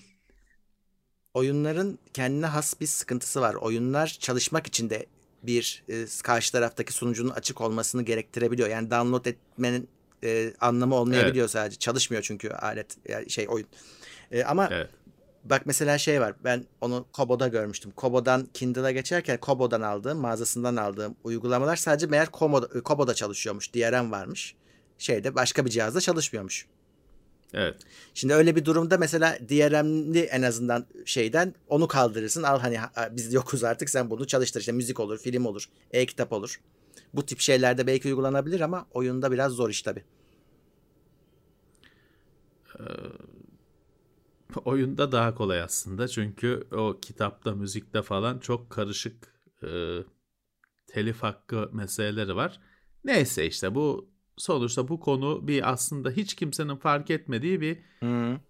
[1.34, 3.54] Oyunların kendine has bir sıkıntısı var.
[3.54, 5.06] Oyunlar çalışmak için de
[5.46, 8.68] bir e, karşı taraftaki sunucunun açık olmasını gerektirebiliyor.
[8.68, 9.88] Yani download etmenin
[10.24, 11.50] e, anlamı olmayabiliyor evet.
[11.50, 11.78] sadece.
[11.78, 13.66] Çalışmıyor çünkü alet yani şey oyun.
[14.30, 14.90] E, ama evet.
[15.50, 16.34] Bak mesela şey var.
[16.44, 17.90] Ben onu Kobo'da görmüştüm.
[17.90, 23.74] Kobo'dan Kindle'a geçerken Kobo'dan aldığım, mağazasından aldığım uygulamalar sadece meğer Kobo'da, Kobo'da çalışıyormuş.
[23.74, 24.54] DRM varmış.
[24.98, 26.66] Şeyde başka bir cihazda çalışmıyormuş.
[27.56, 27.76] Evet.
[28.14, 32.42] Şimdi öyle bir durumda mesela DRM'li en azından şeyden onu kaldırırsın.
[32.42, 32.78] Al hani
[33.10, 34.60] biz yokuz artık sen bunu çalıştır.
[34.60, 36.60] İşte müzik olur, film olur, e-kitap olur.
[37.14, 40.04] Bu tip şeylerde belki uygulanabilir ama oyunda biraz zor iş tabii.
[42.78, 42.82] Ee,
[44.64, 46.08] oyunda daha kolay aslında.
[46.08, 49.68] Çünkü o kitapta, müzikte falan çok karışık e,
[50.86, 52.60] telif hakkı meseleleri var.
[53.04, 58.40] Neyse işte bu sonuçta bu konu bir aslında hiç kimsenin fark etmediği bir Hı.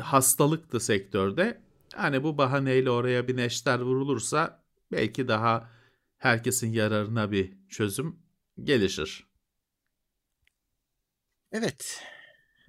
[0.00, 1.60] hastalıktı sektörde.
[1.94, 5.70] Hani bu bahaneyle oraya bir neşter vurulursa belki daha
[6.18, 8.18] herkesin yararına bir çözüm
[8.64, 9.26] gelişir.
[11.52, 12.02] Evet.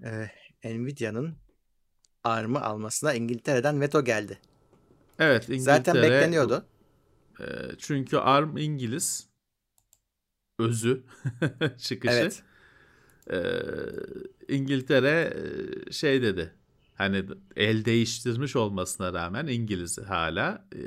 [0.03, 0.29] Ee,
[0.63, 1.37] Nvidia'nın
[2.23, 4.39] ARM'ı almasına İngiltere'den veto geldi.
[5.19, 5.75] Evet İngiltere.
[5.75, 6.65] Zaten bekleniyordu.
[7.39, 7.45] E,
[7.77, 9.29] çünkü ARM İngiliz
[10.59, 11.03] özü
[11.77, 12.13] çıkışı.
[12.13, 12.43] Evet.
[13.31, 13.39] E,
[14.47, 15.33] İngiltere
[15.89, 16.53] e, şey dedi.
[16.95, 20.81] Hani el değiştirmiş olmasına rağmen İngiliz hala e,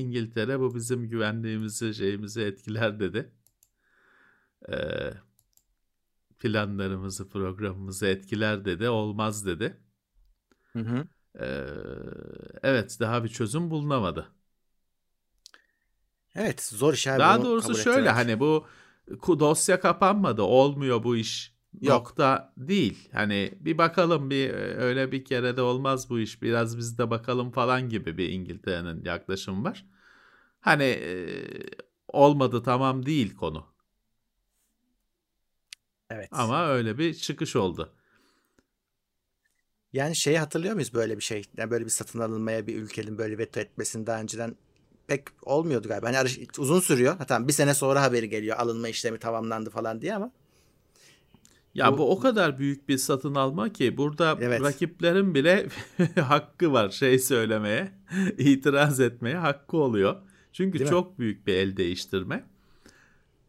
[0.00, 3.30] İngiltere bu bizim güvenliğimizi şeyimizi etkiler dedi.
[4.68, 4.76] E,
[6.38, 9.76] planlarımızı programımızı etkiler dedi olmaz dedi.
[10.72, 11.04] Hı hı.
[11.40, 11.64] Ee,
[12.62, 14.28] evet daha bir çözüm bulunamadı.
[16.34, 17.18] Evet zor iş abi.
[17.18, 18.14] Daha doğrusu şöyle ettirmek.
[18.14, 18.66] hani bu
[19.10, 21.56] dosya kapanmadı olmuyor bu iş.
[21.80, 21.94] Yok.
[21.94, 23.08] Nokta değil.
[23.12, 26.42] Hani bir bakalım bir öyle bir kere de olmaz bu iş.
[26.42, 29.86] Biraz biz de bakalım falan gibi bir İngiltere'nin yaklaşımı var.
[30.60, 31.28] Hani e,
[32.08, 33.66] olmadı tamam değil konu.
[36.10, 36.28] Evet.
[36.32, 37.92] Ama öyle bir çıkış oldu.
[39.92, 41.42] Yani şeyi hatırlıyor muyuz böyle bir şey?
[41.56, 44.56] Yani böyle bir satın alınmaya bir ülkenin böyle veto etmesini daha önceden
[45.06, 46.06] pek olmuyordu galiba.
[46.06, 47.16] Hani uzun sürüyor.
[47.18, 50.30] Hatta bir sene sonra haberi geliyor alınma işlemi tamamlandı falan diye ama.
[51.74, 54.62] Ya bu, bu o kadar büyük bir satın alma ki burada evet.
[54.62, 55.68] rakiplerin bile
[56.20, 57.92] hakkı var şey söylemeye,
[58.38, 60.16] itiraz etmeye hakkı oluyor.
[60.52, 61.18] Çünkü Değil çok mi?
[61.18, 62.44] büyük bir el değiştirme.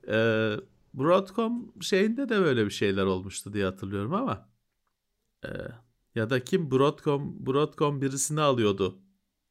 [0.07, 0.55] Ee,
[0.93, 4.49] Broadcom şeyinde de böyle bir şeyler olmuştu diye hatırlıyorum ama
[5.45, 5.49] e,
[6.15, 8.99] ya da kim Broadcom Broadcom birisini alıyordu.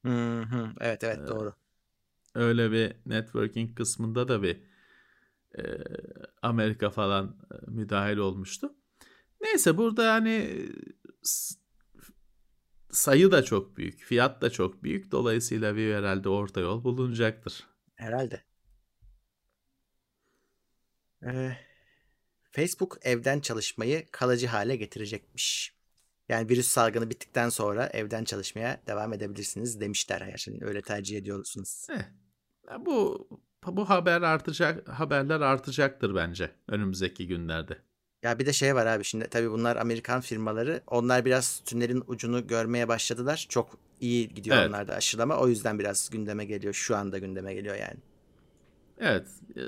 [0.06, 0.68] Hı hı.
[0.80, 1.52] Evet evet ee, doğru.
[2.36, 4.60] Öyle bir networking kısmında da bir
[5.58, 5.62] e,
[6.42, 8.74] Amerika falan e, müdahil olmuştu.
[9.40, 10.66] Neyse burada yani
[12.90, 15.10] sayı da çok büyük, fiyat da çok büyük.
[15.10, 17.66] Dolayısıyla bir herhalde orta yol bulunacaktır.
[17.94, 18.44] Herhalde.
[21.26, 21.56] Ee,
[22.50, 25.76] Facebook evden çalışmayı kalıcı hale getirecekmiş.
[26.28, 30.20] Yani virüs salgını bittikten sonra evden çalışmaya devam edebilirsiniz demişler.
[30.20, 31.86] Yani öyle tercih ediyorsunuz.
[31.90, 32.25] Eh,
[32.86, 33.28] bu
[33.66, 37.78] bu haber artacak haberler artacaktır bence önümüzdeki günlerde.
[38.22, 40.80] Ya bir de şey var abi şimdi tabii bunlar Amerikan firmaları.
[40.86, 43.46] Onlar biraz tünelin ucunu görmeye başladılar.
[43.48, 44.68] Çok iyi gidiyor evet.
[44.68, 45.36] onlarda aşılama.
[45.36, 46.74] O yüzden biraz gündeme geliyor.
[46.74, 47.98] Şu anda gündeme geliyor yani.
[48.98, 49.28] Evet.
[49.56, 49.62] E,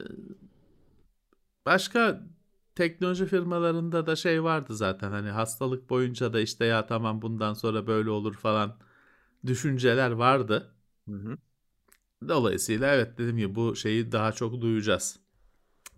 [1.66, 2.20] başka
[2.74, 5.10] teknoloji firmalarında da şey vardı zaten.
[5.10, 8.76] Hani hastalık boyunca da işte ya tamam bundan sonra böyle olur falan
[9.46, 10.74] düşünceler vardı.
[11.08, 11.36] Hı hı.
[12.28, 15.18] Dolayısıyla evet dedim ya bu şeyi daha çok duyacağız.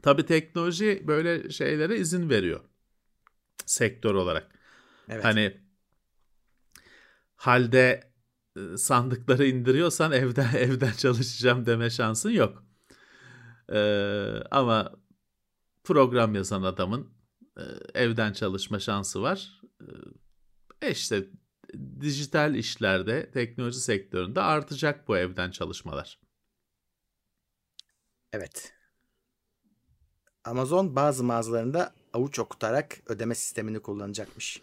[0.03, 2.61] Tabii teknoloji böyle şeylere izin veriyor.
[3.67, 4.59] Sektör olarak.
[5.09, 5.25] Evet.
[5.25, 5.61] Hani
[7.37, 8.13] halde
[8.57, 12.65] e, sandıkları indiriyorsan evden evden çalışacağım deme şansın yok.
[13.73, 14.93] Ee, ama
[15.85, 17.11] program yazan adamın
[17.59, 17.63] e,
[17.95, 19.61] evden çalışma şansı var.
[20.83, 21.27] E işte
[22.01, 26.21] dijital işlerde, teknoloji sektöründe artacak bu evden çalışmalar.
[28.33, 28.73] Evet.
[30.45, 34.63] Amazon bazı mağazalarında avuç okutarak ödeme sistemini kullanacakmış.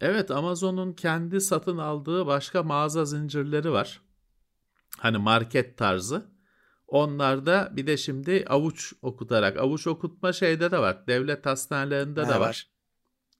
[0.00, 4.02] Evet Amazon'un kendi satın aldığı başka mağaza zincirleri var.
[4.98, 6.30] Hani market tarzı.
[6.86, 11.06] Onlarda bir de şimdi avuç okutarak, avuç okutma şeyde de var.
[11.06, 12.40] Devlet hastanelerinde de var.
[12.40, 12.70] var.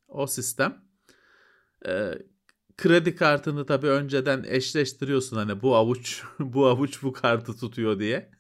[0.09, 0.90] O sistem.
[1.87, 2.15] Ee,
[2.77, 8.31] kredi kartını tabii önceden eşleştiriyorsun hani bu avuç bu avuç bu kartı tutuyor diye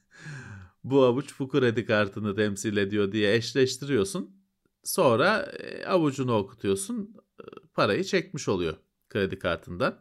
[0.84, 4.40] bu avuç bu kredi kartını temsil ediyor diye eşleştiriyorsun.
[4.84, 7.16] Sonra e, avucunu okutuyorsun.
[7.40, 8.76] E, parayı çekmiş oluyor
[9.08, 10.00] kredi kartından.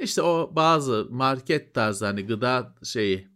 [0.00, 3.28] İşte o bazı market tarzı hani gıda şeyi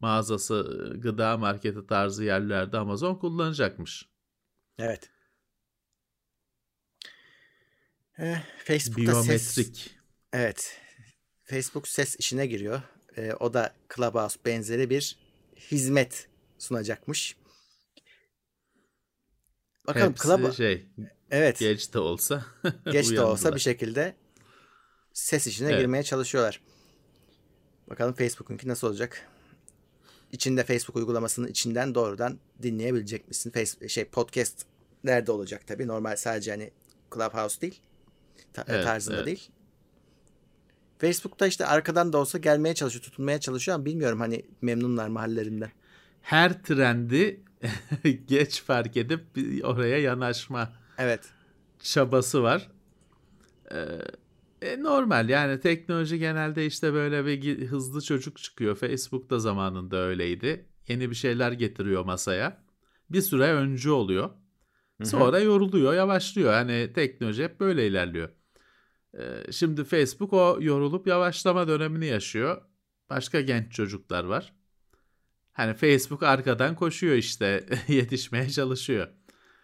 [0.00, 4.08] mağazası e, gıda marketi tarzı yerlerde Amazon kullanacakmış.
[4.78, 5.10] Evet.
[8.18, 9.76] Ee, Facebook'ta Biyometrik.
[9.76, 9.88] Ses,
[10.32, 10.76] evet.
[11.44, 12.82] Facebook ses işine giriyor.
[13.16, 15.18] Ee, o da Clubhouse benzeri bir
[15.70, 16.28] hizmet
[16.58, 17.36] sunacakmış.
[19.86, 20.52] Bakalım Hepsi Club...
[20.52, 20.86] şey.
[21.30, 21.58] Evet.
[21.58, 22.46] Geç de olsa.
[22.92, 24.14] geç de olsa bir şekilde
[25.12, 25.80] ses işine evet.
[25.80, 26.60] girmeye çalışıyorlar.
[27.90, 29.28] Bakalım Facebook'unki nasıl olacak?
[30.32, 33.50] İçinde Facebook uygulamasının içinden doğrudan dinleyebilecek misin?
[33.50, 34.66] Face, şey podcast
[35.04, 35.86] nerede olacak tabii.
[35.86, 36.70] Normal sadece hani
[37.14, 37.80] Clubhouse değil.
[38.52, 39.26] Ta- evet, tarzında evet.
[39.26, 39.50] değil.
[40.98, 45.70] Facebook'ta işte arkadan da olsa gelmeye çalışıyor, tutunmaya çalışıyor ama bilmiyorum hani memnunlar mı hallerinden.
[46.22, 47.40] Her trendi
[48.26, 49.24] geç fark edip
[49.64, 51.20] oraya yanaşma evet.
[51.78, 52.68] çabası var.
[53.72, 53.98] Ee,
[54.62, 58.76] e, normal yani teknoloji genelde işte böyle bir hızlı çocuk çıkıyor.
[58.76, 60.66] Facebook da zamanında öyleydi.
[60.88, 62.62] Yeni bir şeyler getiriyor masaya.
[63.10, 64.30] Bir süre öncü oluyor.
[65.04, 66.52] Sonra yoruluyor, yavaşlıyor.
[66.52, 68.28] Yani teknoloji hep böyle ilerliyor.
[69.18, 72.62] Ee, şimdi Facebook o yorulup yavaşlama dönemini yaşıyor.
[73.10, 74.54] Başka genç çocuklar var.
[75.52, 79.08] Hani Facebook arkadan koşuyor işte yetişmeye çalışıyor.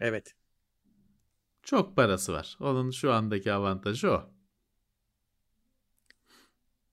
[0.00, 0.34] Evet.
[1.62, 2.56] Çok parası var.
[2.60, 4.30] Onun şu andaki avantajı o.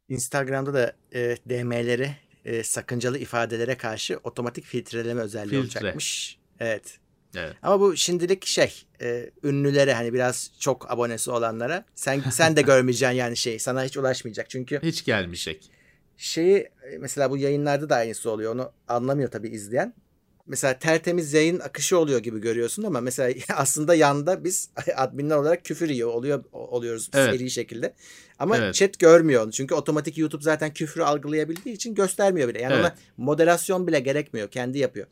[0.10, 5.80] Instagram'da da e, DM'leri e, sakıncalı ifadelere karşı otomatik filtreleme özelliği Filtre.
[5.80, 6.40] olacakmış.
[6.60, 7.00] Evet.
[7.36, 7.56] Evet.
[7.62, 13.16] Ama bu şimdilik şey e, ünlülere hani biraz çok abonesi olanlara sen sen de görmeyeceksin
[13.16, 15.72] yani şey sana hiç ulaşmayacak çünkü hiç gelmeyecek.
[16.18, 19.94] Şeyi e, mesela bu yayınlarda da aynısı oluyor onu anlamıyor tabii izleyen.
[20.48, 25.90] Mesela tertemiz yayın akışı oluyor gibi görüyorsun ama mesela aslında yanda biz adminler olarak küfür
[25.90, 27.36] yiyor oluyor oluyoruz evet.
[27.36, 27.94] seri şekilde.
[28.40, 28.76] Ama evet.
[28.76, 29.52] chat görmüyor onu.
[29.52, 32.62] Çünkü otomatik YouTube zaten küfrü algılayabildiği için göstermiyor bile.
[32.62, 32.86] Yani evet.
[32.86, 34.52] ona moderasyon bile gerekmiyor.
[34.52, 35.08] Kendi yapıyor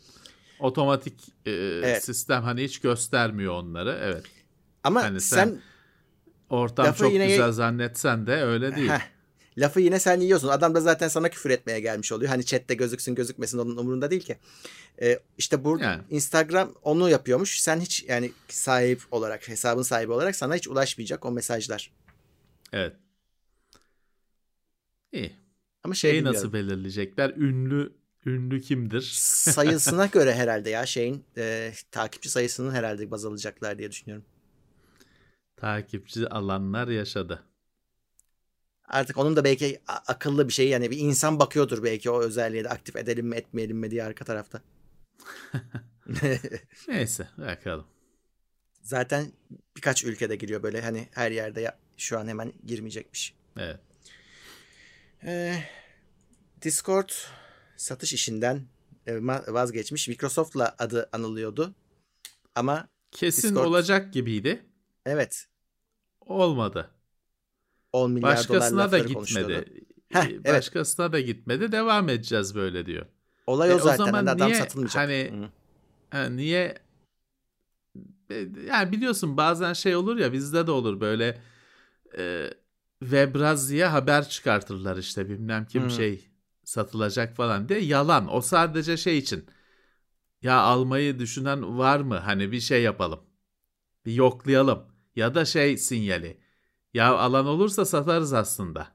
[0.60, 2.04] otomatik e, evet.
[2.04, 4.00] sistem hani hiç göstermiyor onları.
[4.02, 4.24] Evet.
[4.84, 5.62] Ama hani sen, sen
[6.50, 7.28] ortam çok yine...
[7.28, 8.90] güzel zannetsen de öyle değil.
[8.90, 9.02] Heh,
[9.58, 10.48] lafı yine sen yiyorsun.
[10.48, 12.30] Adam da zaten sana küfür etmeye gelmiş oluyor.
[12.30, 14.38] Hani chatte gözüksün gözükmesin onun umurunda değil ki.
[15.02, 16.04] Ee, işte burada yani.
[16.10, 17.60] Instagram onu yapıyormuş.
[17.60, 21.92] Sen hiç yani sahip olarak hesabın sahibi olarak sana hiç ulaşmayacak o mesajlar.
[22.74, 22.96] Evet.
[25.12, 25.32] İyi.
[25.84, 27.30] Ama şey Şeyi nasıl belirleyecekler?
[27.30, 27.99] Ünlü
[28.30, 29.02] ünlü kimdir?
[29.12, 34.26] Sayısına göre herhalde ya şeyin e, takipçi sayısının herhalde baz alacaklar diye düşünüyorum.
[35.56, 37.44] Takipçi alanlar yaşadı.
[38.84, 42.70] Artık onun da belki akıllı bir şey yani bir insan bakıyordur belki o özelliğe de
[42.70, 44.62] aktif edelim mi etmeyelim mi diye arka tarafta.
[46.88, 47.86] Neyse bakalım.
[48.82, 49.32] Zaten
[49.78, 53.36] birkaç ülkede giriyor böyle hani her yerde ya, şu an hemen girmeyecekmiş.
[53.58, 53.80] Evet.
[55.24, 55.64] Ee,
[56.62, 57.10] Discord
[57.80, 58.62] satış işinden
[59.08, 60.08] e, vazgeçmiş.
[60.08, 61.76] Microsoft'la adı anılıyordu.
[62.56, 63.66] Ama kesin Discord...
[63.66, 64.66] olacak gibiydi.
[65.06, 65.48] Evet.
[66.22, 66.90] Olmadı.
[67.94, 69.86] 10 milyar Başkasına da gitmedi.
[70.10, 70.46] Heh, evet.
[70.46, 71.72] Başkasına da gitmedi.
[71.72, 73.06] Devam edeceğiz böyle diyor.
[73.48, 74.04] Olay e, o zaten.
[74.04, 74.96] O zaman adam niye, satılmayacak.
[74.96, 75.50] Hani,
[76.10, 76.78] hani niye
[78.30, 81.42] e, yani biliyorsun bazen şey olur ya bizde de olur böyle
[82.18, 82.54] e,
[83.00, 85.90] Webraz diye haber çıkartırlar işte bilmem kim hmm.
[85.90, 86.29] şey
[86.70, 88.36] satılacak falan diye yalan.
[88.36, 89.46] O sadece şey için
[90.42, 92.16] ya almayı düşünen var mı?
[92.18, 93.20] Hani bir şey yapalım.
[94.06, 94.86] Bir yoklayalım.
[95.16, 96.42] Ya da şey sinyali.
[96.94, 98.88] Ya alan olursa satarız aslında.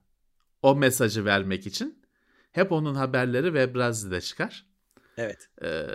[0.63, 2.05] O mesajı vermek için.
[2.53, 4.67] Hep onun haberleri Webrazi'de çıkar.
[5.17, 5.49] Evet.
[5.63, 5.87] Ee,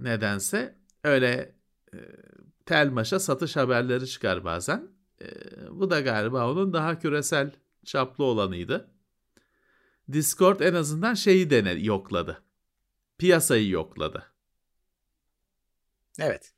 [0.00, 1.54] nedense öyle
[1.94, 1.98] e,
[2.66, 4.88] telmaşa satış haberleri çıkar bazen.
[5.22, 5.26] E,
[5.70, 7.52] bu da galiba onun daha küresel
[7.84, 8.93] çaplı olanıydı.
[10.12, 12.42] Discord en azından şeyi dene yokladı.
[13.18, 14.32] Piyasayı yokladı.
[16.18, 16.52] Evet.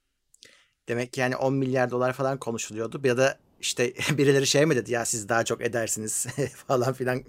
[0.88, 3.00] Demek ki yani 10 milyar dolar falan konuşuluyordu.
[3.04, 6.26] Ya da işte birileri şey mi dedi ya siz daha çok edersiniz
[6.66, 7.24] falan filan.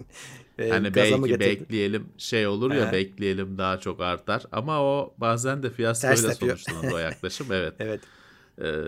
[0.58, 4.44] E, hani belki bekleyelim şey olur ya bekleyelim daha çok artar.
[4.52, 7.52] Ama o bazen de fiyaskoyla sonuçlanır o yaklaşım.
[7.52, 7.74] Evet.
[7.78, 8.00] evet.
[8.62, 8.84] Ee,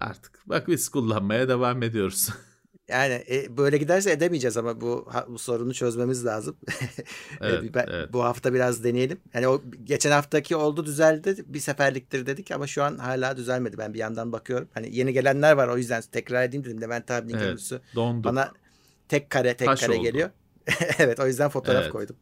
[0.00, 2.28] artık bak biz kullanmaya devam ediyoruz.
[2.92, 6.56] Yani e, böyle giderse edemeyeceğiz ama bu bu sorunu çözmemiz lazım.
[7.40, 8.12] E, evet, ben, evet.
[8.12, 9.20] Bu hafta biraz deneyelim.
[9.34, 11.44] Yani o geçen haftaki oldu düzeldi.
[11.46, 13.78] Bir seferliktir dedik ama şu an hala düzelmedi.
[13.78, 14.68] Ben bir yandan bakıyorum.
[14.74, 16.80] Hani yeni gelenler var o yüzden tekrar edeyim dedim.
[16.80, 18.52] Levent abinin evet, görüntüsü bana
[19.08, 20.02] tek kare tek Taş kare oldu.
[20.02, 20.30] geliyor.
[20.98, 21.92] evet o yüzden fotoğraf evet.
[21.92, 22.16] koydum.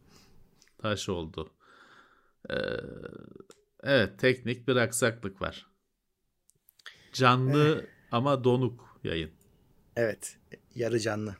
[0.78, 1.50] Taş oldu.
[2.50, 2.54] Ee,
[3.82, 5.66] evet teknik bir aksaklık var.
[7.12, 9.39] Canlı ama donuk yayın.
[10.00, 10.36] Evet.
[10.74, 11.36] Yarı canlı.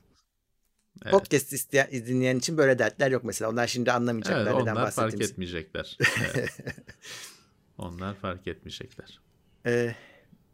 [1.02, 1.12] Evet.
[1.12, 3.50] Podcast isteyen, dinleyen için böyle dertler yok mesela.
[3.50, 5.98] Onlar şimdi anlamayacaklar evet, neden Onlar fark etmeyecekler.
[6.34, 6.50] Evet.
[7.78, 9.20] onlar fark etmeyecekler.
[9.66, 9.94] Ee,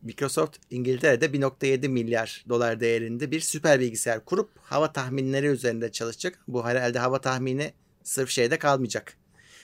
[0.02, 6.38] Microsoft İngiltere'de 1.7 milyar dolar değerinde bir süper bilgisayar kurup hava tahminleri üzerinde çalışacak.
[6.48, 9.16] Bu herhalde hava tahmini sırf şeyde kalmayacak.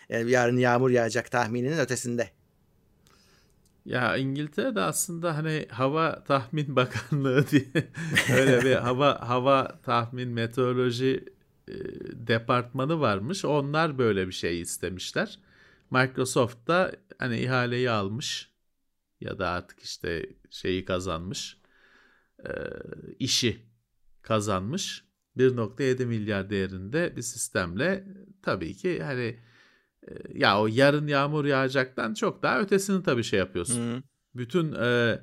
[0.09, 2.31] Yani yarın yağmur yağacak tahmininin ötesinde.
[3.85, 7.91] Ya İngiltere'de aslında hani hava tahmin bakanlığı diye
[8.37, 11.25] öyle bir hava hava tahmin meteoroloji
[11.69, 11.75] e,
[12.29, 13.45] departmanı varmış.
[13.45, 15.39] Onlar böyle bir şey istemişler.
[15.91, 18.51] Microsoft da hani ihaleyi almış
[19.21, 21.57] ya da artık işte şeyi kazanmış.
[22.45, 22.51] E,
[23.19, 23.63] işi
[24.23, 25.05] kazanmış.
[25.37, 28.05] 1.7 milyar değerinde bir sistemle
[28.43, 29.39] tabii ki hani
[30.35, 33.97] ya o yarın yağmur yağacaktan çok daha ötesini tabii şey yapıyorsun.
[33.97, 34.03] Hı.
[34.35, 35.21] Bütün e,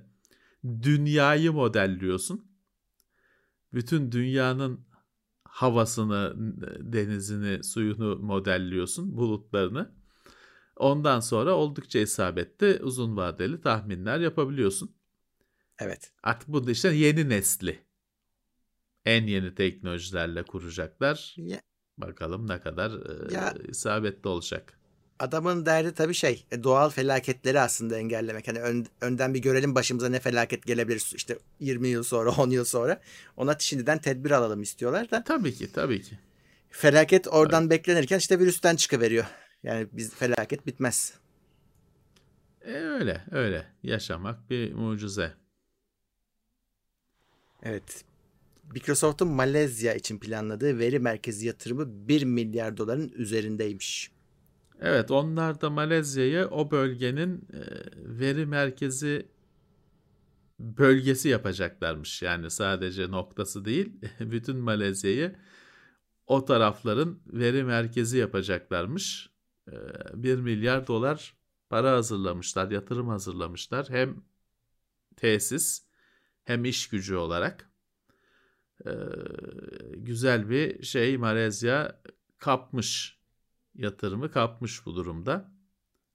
[0.63, 2.50] dünyayı modelliyorsun.
[3.74, 4.86] Bütün dünyanın
[5.44, 6.34] havasını,
[6.94, 9.92] denizini, suyunu modelliyorsun, bulutlarını.
[10.76, 14.96] Ondan sonra oldukça isabetli uzun vadeli tahminler yapabiliyorsun.
[15.80, 16.13] Evet.
[16.24, 17.80] Artık bu da işte yeni nesli.
[19.06, 21.36] En yeni teknolojilerle kuracaklar.
[21.38, 21.62] Ya,
[22.02, 24.80] Bakalım ne kadar e, ya, isabetli olacak.
[25.20, 28.48] Adamın derdi tabii şey e, doğal felaketleri aslında engellemek.
[28.48, 32.66] Hani ön, önden bir görelim başımıza ne felaket gelebilir işte 20 yıl sonra 10 yıl
[32.66, 33.02] sonra.
[33.38, 35.24] Ona şimdiden tedbir alalım istiyorlar da.
[35.24, 36.20] Tabii ki tabii ki.
[36.70, 37.70] Felaket oradan tabii.
[37.70, 39.26] beklenirken işte virüsten çıkıveriyor.
[39.64, 41.14] Yani biz felaket bitmez.
[42.62, 45.34] E öyle öyle yaşamak bir mucize.
[47.64, 48.04] Evet
[48.74, 54.11] Microsoft'un Malezya için planladığı veri merkezi yatırımı 1 milyar doların üzerindeymiş.
[54.82, 57.61] Evet onlar da Malezya'yı o bölgenin e,
[57.95, 59.28] veri merkezi
[60.59, 62.22] bölgesi yapacaklarmış.
[62.22, 65.36] Yani sadece noktası değil bütün Malezya'yı
[66.28, 69.30] o tarafların veri merkezi yapacaklarmış.
[70.13, 71.34] 1 e, milyar dolar
[71.70, 73.89] para hazırlamışlar, yatırım hazırlamışlar.
[73.89, 74.24] Hem
[75.15, 75.84] tesis
[76.43, 77.68] hem iş gücü olarak.
[78.86, 78.91] E,
[79.95, 82.01] güzel bir şey Malezya
[82.38, 83.19] kapmış
[83.75, 85.51] yatırımı kapmış bu durumda.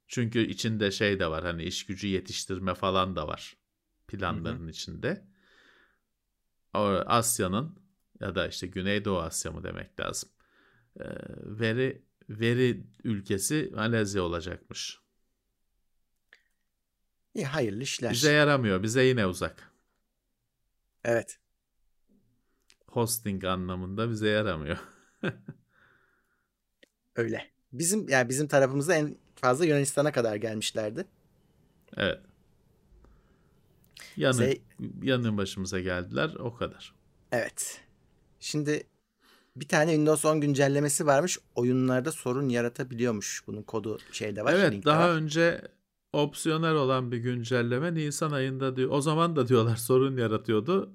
[0.08, 3.56] Çünkü içinde şey de var hani iş gücü yetiştirme falan da var
[4.08, 4.70] planların hı hı.
[4.70, 5.24] içinde.
[7.06, 7.78] Asya'nın
[8.20, 10.28] ya da işte Güneydoğu Asya mı demek lazım.
[11.00, 11.04] E,
[11.44, 14.98] veri veri ülkesi Malezya olacakmış.
[17.34, 18.12] İyi hayırlı işler.
[18.12, 18.82] Bize yaramıyor.
[18.82, 19.72] Bize yine uzak.
[21.04, 21.38] Evet.
[22.94, 24.78] Hosting anlamında bize yaramıyor.
[27.16, 27.50] Öyle.
[27.72, 31.04] Bizim yani bizim tarafımızda en fazla Yunanistan'a kadar gelmişlerdi.
[31.96, 32.20] Evet.
[34.16, 34.58] Yanı, Bize...
[35.02, 36.94] yanın başımıza geldiler o kadar.
[37.32, 37.80] Evet.
[38.40, 38.86] Şimdi
[39.56, 41.38] bir tane Windows 10 güncellemesi varmış.
[41.54, 43.42] Oyunlarda sorun yaratabiliyormuş.
[43.46, 44.52] Bunun kodu şeyde var.
[44.52, 45.14] Evet daha var.
[45.14, 45.62] önce
[46.12, 48.90] opsiyonel olan bir güncelleme Nisan ayında diyor.
[48.90, 50.92] O zaman da diyorlar sorun yaratıyordu.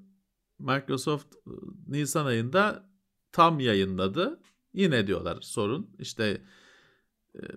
[0.60, 1.56] Microsoft ıı,
[1.88, 2.90] Nisan ayında
[3.32, 4.40] tam yayınladı.
[4.72, 5.96] Yine diyorlar sorun.
[5.98, 6.42] İşte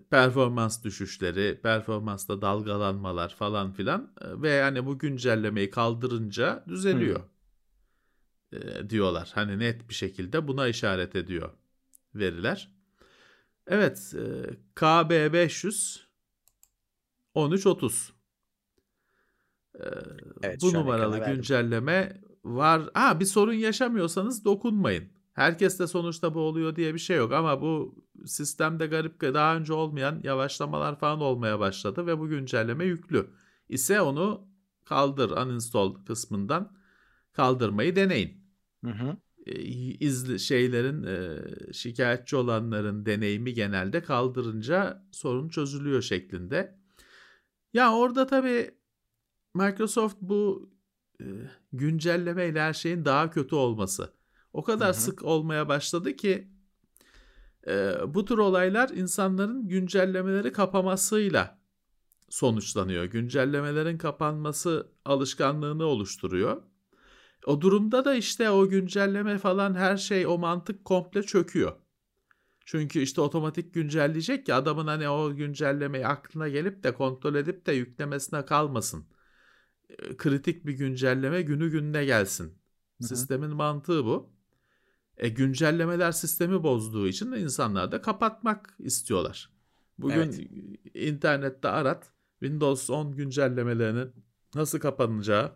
[0.10, 7.20] performans düşüşleri, performansta dalgalanmalar falan filan ve yani bu güncellemeyi kaldırınca düzeliyor.
[7.20, 8.90] Hmm.
[8.90, 9.32] diyorlar.
[9.34, 11.50] Hani net bir şekilde buna işaret ediyor
[12.16, 12.72] veriler.
[13.68, 14.16] Evet,
[14.76, 16.00] KB500
[17.36, 18.14] 1330.
[20.42, 22.90] Evet, bu numaralı güncelleme var.
[22.94, 25.04] Ha bir sorun yaşamıyorsanız dokunmayın.
[25.34, 29.74] Herkes de sonuçta bu oluyor diye bir şey yok ama bu sistemde garip daha önce
[29.74, 33.30] olmayan yavaşlamalar falan olmaya başladı ve bu güncelleme yüklü.
[33.70, 34.48] ise onu
[34.86, 36.78] kaldır uninstall kısmından
[37.32, 38.44] kaldırmayı deneyin.
[38.84, 39.18] Hı hı.
[40.00, 41.08] İzli şeylerin
[41.72, 46.80] şikayetçi olanların deneyimi genelde kaldırınca sorun çözülüyor şeklinde.
[47.74, 48.72] Ya orada tabii
[49.54, 50.73] Microsoft bu
[51.74, 54.14] güncellemeyle her şeyin daha kötü olması
[54.54, 55.02] o kadar Hı-hı.
[55.02, 56.48] sık olmaya başladı ki
[57.68, 61.60] e, bu tür olaylar insanların güncellemeleri kapamasıyla
[62.30, 63.06] sonuçlanıyor.
[63.06, 66.62] Güncellemelerin kapanması alışkanlığını oluşturuyor.
[67.46, 71.74] O durumda da işte o güncelleme falan her şey o mantık komple çöküyor.
[72.66, 77.74] Çünkü işte otomatik güncelleyecek ki adamın hani o güncellemeyi aklına gelip de kontrol edip de
[77.74, 79.06] yüklemesine kalmasın.
[80.18, 82.46] Kritik bir güncelleme günü gününe gelsin.
[82.46, 83.08] Hı-hı.
[83.08, 84.34] Sistemin mantığı bu.
[85.18, 89.50] E, güncellemeler sistemi bozduğu için de insanlar da kapatmak istiyorlar.
[89.98, 90.96] Bugün evet.
[90.96, 94.14] internette arat Windows 10 güncellemelerinin
[94.56, 95.56] nasıl kapanacağı,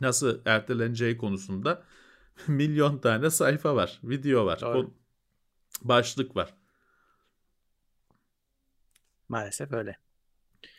[0.00, 1.84] nasıl erteleneceği konusunda
[2.48, 4.94] milyon tane sayfa var, video var, Doğru.
[5.82, 6.54] başlık var.
[9.28, 9.98] Maalesef öyle.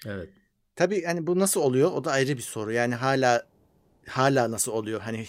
[0.05, 0.29] Evet.
[0.75, 1.91] Tabii hani bu nasıl oluyor?
[1.91, 2.71] O da ayrı bir soru.
[2.71, 3.43] Yani hala
[4.07, 5.01] hala nasıl oluyor?
[5.01, 5.25] Hani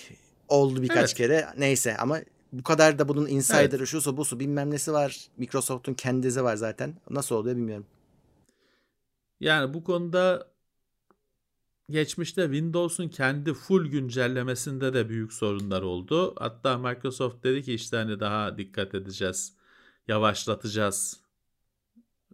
[0.48, 1.14] oldu birkaç evet.
[1.14, 2.20] kere neyse ama
[2.52, 3.88] bu kadar da bunun insider'ı evet.
[3.88, 5.26] şusu busu bilmem nesi var.
[5.36, 6.94] Microsoft'un kendisi var zaten.
[7.10, 7.86] Nasıl oluyor bilmiyorum.
[9.40, 10.48] Yani bu konuda
[11.90, 16.34] geçmişte Windows'un kendi full güncellemesinde de büyük sorunlar oldu.
[16.38, 19.52] Hatta Microsoft dedi ki işte hani daha dikkat edeceğiz,
[20.08, 21.23] yavaşlatacağız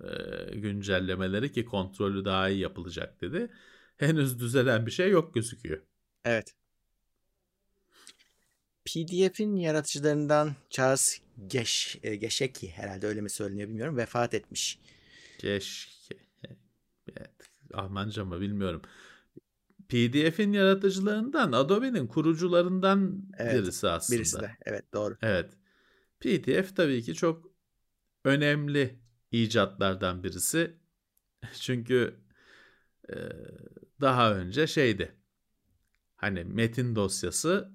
[0.05, 3.51] e, güncellemeleri ki kontrolü daha iyi yapılacak dedi.
[3.97, 5.83] Henüz düzelen bir şey yok gözüküyor.
[6.25, 6.55] Evet.
[8.85, 14.79] PDF'in yaratıcılarından Charles Geş, e, Gescheki herhalde öyle mi söyleniyor bilmiyorum vefat etmiş.
[15.39, 16.17] Geschke.
[17.17, 17.31] Evet,
[17.75, 18.83] Almanca mı bilmiyorum.
[19.89, 24.19] PDF'in yaratıcılarından Adobe'nin kurucularından evet, birisi aslında.
[24.19, 25.17] Birisi de evet doğru.
[25.23, 25.51] Evet.
[26.21, 27.51] PDF tabii ki çok
[28.25, 29.00] önemli
[29.33, 30.77] icatlardan birisi.
[31.61, 32.21] Çünkü
[33.11, 33.15] e,
[34.01, 35.15] daha önce şeydi.
[36.17, 37.73] Hani metin dosyası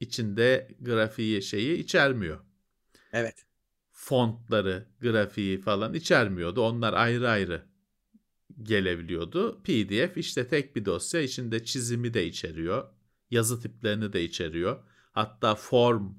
[0.00, 2.40] içinde grafiği şeyi içermiyor.
[3.12, 3.46] Evet.
[3.90, 6.60] Fontları, grafiği falan içermiyordu.
[6.60, 7.64] Onlar ayrı ayrı
[8.62, 9.62] gelebiliyordu.
[9.62, 12.88] PDF işte tek bir dosya içinde çizimi de içeriyor.
[13.30, 14.84] Yazı tiplerini de içeriyor.
[15.12, 16.14] Hatta form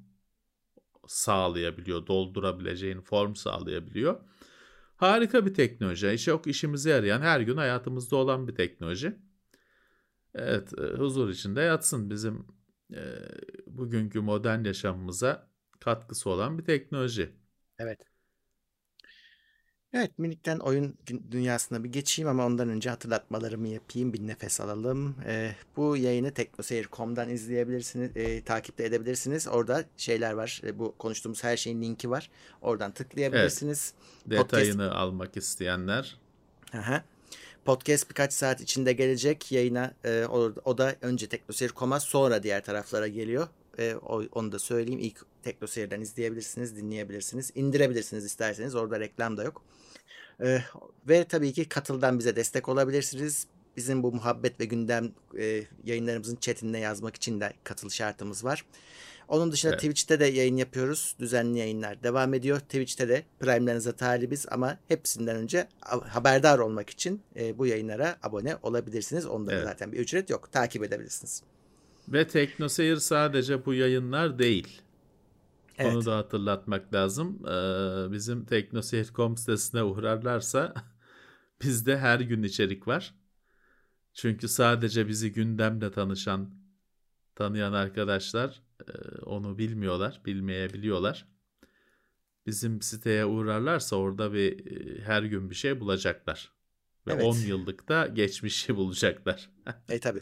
[1.08, 2.08] sağlayabiliyor.
[2.08, 4.22] Doldurabileceğin form sağlayabiliyor.
[5.02, 6.18] Harika bir teknoloji.
[6.20, 9.16] Çok işimize yarayan, her gün hayatımızda olan bir teknoloji.
[10.36, 12.48] Evet, e, huzur içinde yatsın bizim
[12.94, 13.02] e,
[13.68, 15.50] bugünkü modern yaşamımıza
[15.80, 17.30] katkısı olan bir teknoloji.
[17.80, 18.11] Evet.
[19.94, 20.96] Evet minikten oyun
[21.32, 24.14] dünyasına bir geçeyim ama ondan önce hatırlatmalarımı yapayım.
[24.14, 25.16] Bir nefes alalım.
[25.28, 28.18] Ee, bu yayını teknoseyir.com'dan izleyebilirsiniz.
[28.18, 29.48] E, takip de edebilirsiniz.
[29.48, 30.62] Orada şeyler var.
[30.66, 32.30] E, bu konuştuğumuz her şeyin linki var.
[32.62, 33.94] Oradan tıklayabilirsiniz.
[34.28, 34.40] Evet.
[34.40, 34.96] Detayını Podcast...
[34.96, 36.18] almak isteyenler.
[36.74, 37.04] Aha.
[37.66, 39.94] Podcast birkaç saat içinde gelecek yayına.
[40.04, 43.48] E, o, o da önce teknoseyir.com'a sonra diğer taraflara geliyor.
[43.80, 43.96] E,
[44.32, 45.00] onu da söyleyeyim.
[45.00, 47.52] İlk Tekno Seyir'den izleyebilirsiniz, dinleyebilirsiniz.
[47.56, 48.76] indirebilirsiniz isterseniz.
[48.76, 49.64] Orada reklam da yok.
[50.44, 50.62] E,
[51.10, 53.48] ve tabii ki katıldan bize destek olabilirsiniz.
[53.78, 58.66] Bizim bu muhabbet ve gündem e, yayınlarımızın chatinde yazmak için de katıl şartımız var.
[59.28, 59.82] Onun dışında evet.
[59.82, 61.16] Twitch'te de yayın yapıyoruz.
[61.20, 62.60] Düzenli yayınlar devam ediyor.
[62.60, 65.68] Twitch'te de Prime'lerinize talibiz ama hepsinden önce
[66.08, 69.26] haberdar olmak için e, bu yayınlara abone olabilirsiniz.
[69.26, 69.64] Onda evet.
[69.64, 70.52] zaten bir ücret yok.
[70.52, 71.44] Takip edebilirsiniz.
[72.08, 74.82] Ve TeknoSeyir sadece bu yayınlar değil.
[75.82, 75.96] Evet.
[75.96, 77.46] Onu da hatırlatmak lazım.
[77.48, 80.74] Ee, bizim teknoseyir.com sitesine uğrarlarsa
[81.62, 83.16] bizde her gün içerik var.
[84.14, 86.50] Çünkü sadece bizi gündemle tanışan,
[87.36, 88.92] tanıyan arkadaşlar e,
[89.26, 91.28] onu bilmiyorlar, bilmeyebiliyorlar.
[92.46, 96.52] Bizim siteye uğrarlarsa orada bir e, her gün bir şey bulacaklar.
[97.08, 97.24] Ve evet.
[97.24, 99.50] 10 yıllık da geçmişi bulacaklar.
[99.90, 100.20] e tabi.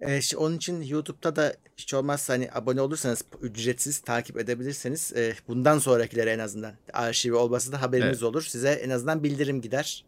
[0.00, 5.78] E, onun için YouTube'da da hiç olmazsa hani abone olursanız ücretsiz takip edebilirseniz e, bundan
[5.78, 8.22] sonrakilere en azından arşivi olması da haberiniz evet.
[8.22, 8.42] olur.
[8.42, 10.04] Size en azından bildirim gider.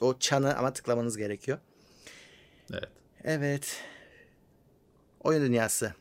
[0.00, 1.58] O çanı ama tıklamanız gerekiyor.
[2.72, 2.88] Evet.
[3.24, 3.76] Evet.
[5.20, 5.94] Oyun dünyası.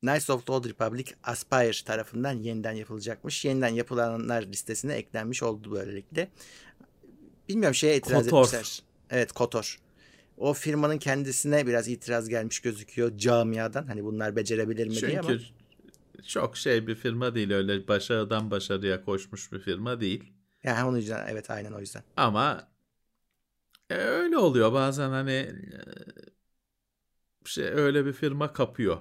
[0.00, 3.44] Knights of the Old Republic Aspire tarafından yeniden yapılacakmış.
[3.44, 6.28] Yeniden yapılanlar listesine eklenmiş oldu böylelikle.
[7.48, 8.44] Bilmiyorum şeye itiraz Kotor.
[8.44, 8.82] etmişler.
[9.10, 9.78] Evet Kotor.
[10.40, 13.86] O firmanın kendisine biraz itiraz gelmiş gözüküyor camiadan.
[13.86, 15.38] Hani bunlar becerebilir mi Çünkü diye ama.
[16.26, 20.32] çok şey bir firma değil öyle başarıdan başarıya koşmuş bir firma değil.
[20.62, 22.02] Yani onun yüzden evet aynen o yüzden.
[22.16, 22.68] Ama
[23.90, 25.78] e, öyle oluyor bazen hani e,
[27.44, 28.98] şey öyle bir firma kapıyor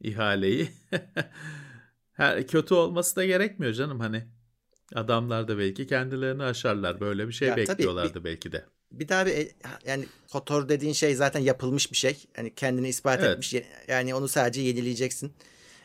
[0.00, 0.68] ihaleyi.
[2.12, 4.24] Her kötü olması da gerekmiyor canım hani.
[4.94, 7.00] Adamlar da belki kendilerini aşarlar.
[7.00, 8.64] Böyle bir şey ya bekliyorlardı tabii, belki de.
[8.92, 9.52] Bir daha bir e,
[9.86, 12.24] yani Kotor dediğin şey zaten yapılmış bir şey.
[12.36, 13.30] Hani kendini ispat evet.
[13.30, 13.54] etmiş.
[13.88, 15.32] Yani onu sadece yenileyeceksin.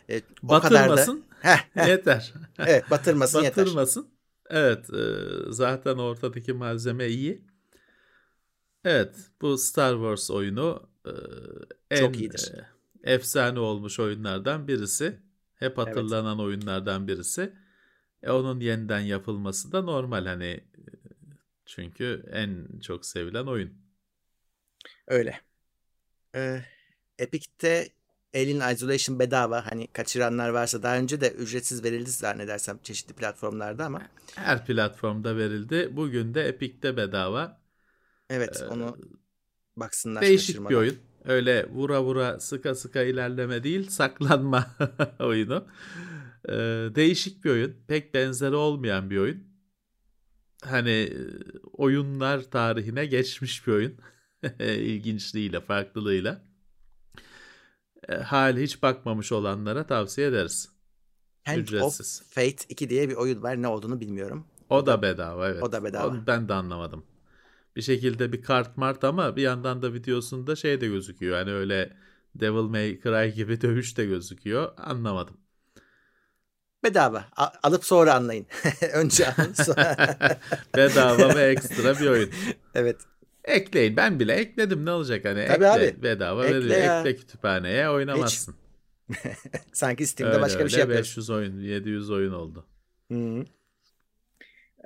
[0.10, 1.24] E, o batırmasın.
[1.42, 1.66] Kadar da...
[1.76, 1.88] heh.
[1.88, 2.34] yeter.
[2.60, 3.66] evet, batırmasın, yeter.
[3.66, 4.08] Batırmasın.
[4.50, 5.04] Evet, e,
[5.50, 7.42] zaten ortadaki malzeme iyi.
[8.86, 11.12] Evet, bu Star Wars oyunu e,
[11.92, 12.52] en Çok iyidir.
[13.04, 15.20] E, efsane olmuş oyunlardan birisi.
[15.56, 16.48] Hep hatırlanan evet.
[16.48, 17.54] oyunlardan birisi.
[18.24, 20.64] E, onun yeniden yapılması da normal hani
[21.68, 23.74] çünkü en çok sevilen oyun.
[25.08, 25.42] Öyle.
[26.36, 26.62] Ee,
[27.20, 27.90] Epic'te
[28.36, 29.66] Alien Isolation bedava.
[29.72, 34.02] Hani kaçıranlar varsa daha önce de ücretsiz verildi zannedersem çeşitli platformlarda ama.
[34.36, 35.90] Her platformda verildi.
[35.92, 37.62] Bugün de Epic'te bedava.
[38.30, 38.98] Evet ee, onu
[39.76, 40.22] baksınlar.
[40.22, 40.98] Değişik bir oyun.
[41.26, 44.68] Öyle vura vura sıka sıka ilerleme değil saklanma
[45.20, 45.68] oyunu.
[46.50, 46.54] Ee,
[46.96, 47.76] değişik bir oyun.
[47.88, 49.47] Pek benzeri olmayan bir oyun
[50.66, 51.14] hani
[51.74, 53.98] oyunlar tarihine geçmiş bir oyun.
[54.60, 56.42] İlginçliğiyle, farklılığıyla.
[58.10, 60.70] E, hali hiç bakmamış olanlara tavsiye ederiz.
[61.46, 62.22] Hand Ücretsiz.
[62.22, 63.62] of Fate 2 diye bir oyun var.
[63.62, 64.46] Ne olduğunu bilmiyorum.
[64.70, 65.64] O da bedava evet.
[65.64, 66.08] O da bedava.
[66.08, 67.06] Onu ben de anlamadım.
[67.76, 71.38] Bir şekilde bir kart mart ama bir yandan da videosunda şey de gözüküyor.
[71.38, 71.98] Hani öyle
[72.36, 74.74] Devil May Cry gibi dövüş de gözüküyor.
[74.78, 75.38] Anlamadım.
[76.84, 77.26] Bedava.
[77.36, 78.46] A- alıp sonra anlayın.
[78.94, 79.96] Önce alın sonra.
[80.76, 82.30] Bedava ve ekstra bir oyun.
[82.76, 82.98] Evet.
[83.44, 83.98] Ekleyin.
[83.98, 84.86] Ben bile ekledim.
[84.86, 85.46] Ne olacak hani?
[85.48, 85.92] Tabii ekle.
[85.92, 86.04] Abi.
[86.04, 86.78] Bedava ekle verilir.
[86.84, 87.00] Ya.
[87.00, 88.56] Ekle kütüphaneye oynamazsın.
[89.74, 91.12] Sanki Steam'de öyle, başka bir şey yapıyorsun.
[91.12, 92.66] 500 oyun, 700 oyun oldu.
[93.12, 93.46] Hı.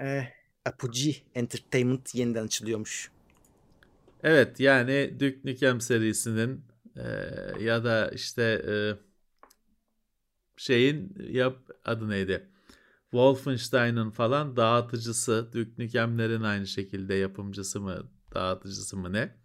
[0.01, 0.27] Ee,
[0.65, 3.11] Apogee Entertainment yeniden açılıyormuş.
[4.23, 6.65] Evet yani Duke Nukem serisinin
[6.97, 7.03] e,
[7.63, 8.73] ya da işte e,
[10.61, 12.49] şeyin yap adı neydi?
[13.11, 19.35] Wolfenstein'ın falan dağıtıcısı, Duke Nukem'lerin aynı şekilde yapımcısı mı, dağıtıcısı mı ne?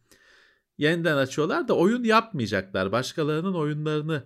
[0.78, 2.92] Yeniden açıyorlar da oyun yapmayacaklar.
[2.92, 4.24] Başkalarının oyunlarını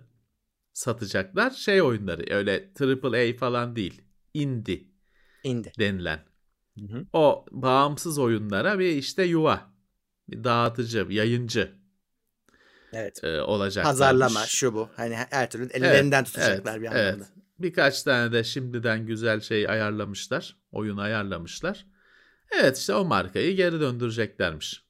[0.73, 1.51] satacaklar.
[1.51, 4.01] Şey oyunları öyle triple A falan değil.
[4.33, 4.83] Indie,
[5.43, 5.71] Indie.
[5.79, 6.25] denilen.
[6.79, 7.05] Hı hı.
[7.13, 9.71] O bağımsız oyunlara bir işte yuva.
[10.29, 11.80] Bir dağıtıcı, yayıncı
[12.93, 13.23] evet.
[13.23, 13.85] e, olacak.
[13.85, 14.89] Pazarlama şu bu.
[14.95, 17.25] Hani her türlü ellerinden evet, tutacaklar evet, bir anlamda.
[17.25, 17.27] Evet.
[17.59, 20.57] Birkaç tane de şimdiden güzel şey ayarlamışlar.
[20.71, 21.85] Oyun ayarlamışlar.
[22.51, 24.85] Evet işte o markayı geri döndüreceklermiş.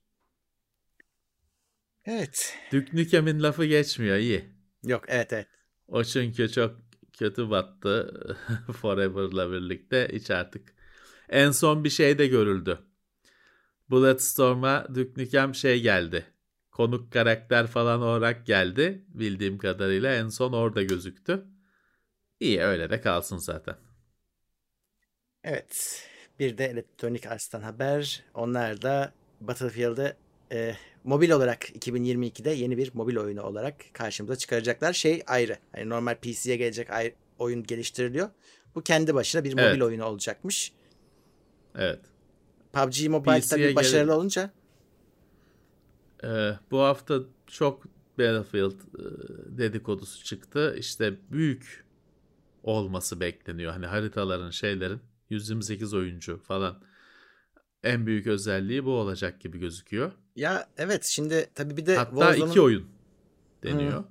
[2.05, 2.57] Evet.
[2.71, 4.45] Düknükem'in lafı geçmiyor iyi.
[4.83, 5.47] Yok evet evet.
[5.87, 6.75] O çünkü çok
[7.19, 8.13] kötü battı
[8.81, 10.73] Forever'la birlikte hiç artık.
[11.29, 12.79] En son bir şey de görüldü.
[13.89, 16.25] Bulletstorm'a Düknükem şey geldi
[16.71, 21.45] konuk karakter falan olarak geldi bildiğim kadarıyla en son orada gözüktü.
[22.39, 23.75] İyi öyle de kalsın zaten.
[25.43, 26.03] Evet.
[26.39, 28.23] Bir de Electronic Arts'tan haber.
[28.33, 30.17] Onlar da Battlefield'ı
[30.51, 34.93] e, mobil olarak 2022'de yeni bir mobil oyunu olarak karşımıza çıkaracaklar.
[34.93, 35.57] Şey ayrı.
[35.71, 38.29] Hani normal PC'ye gelecek ayrı, oyun geliştiriliyor.
[38.75, 39.81] Bu kendi başına bir mobil Evet.
[39.81, 40.73] oyunu olacakmış.
[41.75, 41.99] Evet.
[42.73, 44.51] PUBG Mobile PC'ye tabii gele- başarılı olunca
[46.23, 47.85] Ee, bu hafta çok
[48.19, 49.03] Battlefield e,
[49.57, 50.75] dedikodusu çıktı.
[50.79, 51.85] İşte büyük
[52.63, 53.71] olması bekleniyor.
[53.71, 54.99] Hani haritaların şeylerin
[55.29, 56.83] 128 oyuncu falan.
[57.83, 60.11] En büyük özelliği bu olacak gibi gözüküyor.
[60.35, 62.87] ya evet şimdi tabii bir de Hatta Warzone'un iki oyun
[63.63, 64.03] deniyor.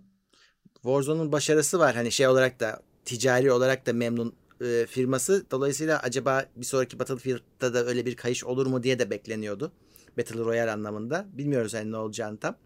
[0.74, 1.94] Warzone'un başarısı var.
[1.94, 5.46] Hani şey olarak da ticari olarak da memnun e, firması.
[5.50, 9.72] Dolayısıyla acaba bir sonraki Battlefield'da da öyle bir kayış olur mu diye de bekleniyordu.
[10.18, 11.26] Battle Royale anlamında.
[11.32, 12.56] Bilmiyoruz hani ne olacağını tam.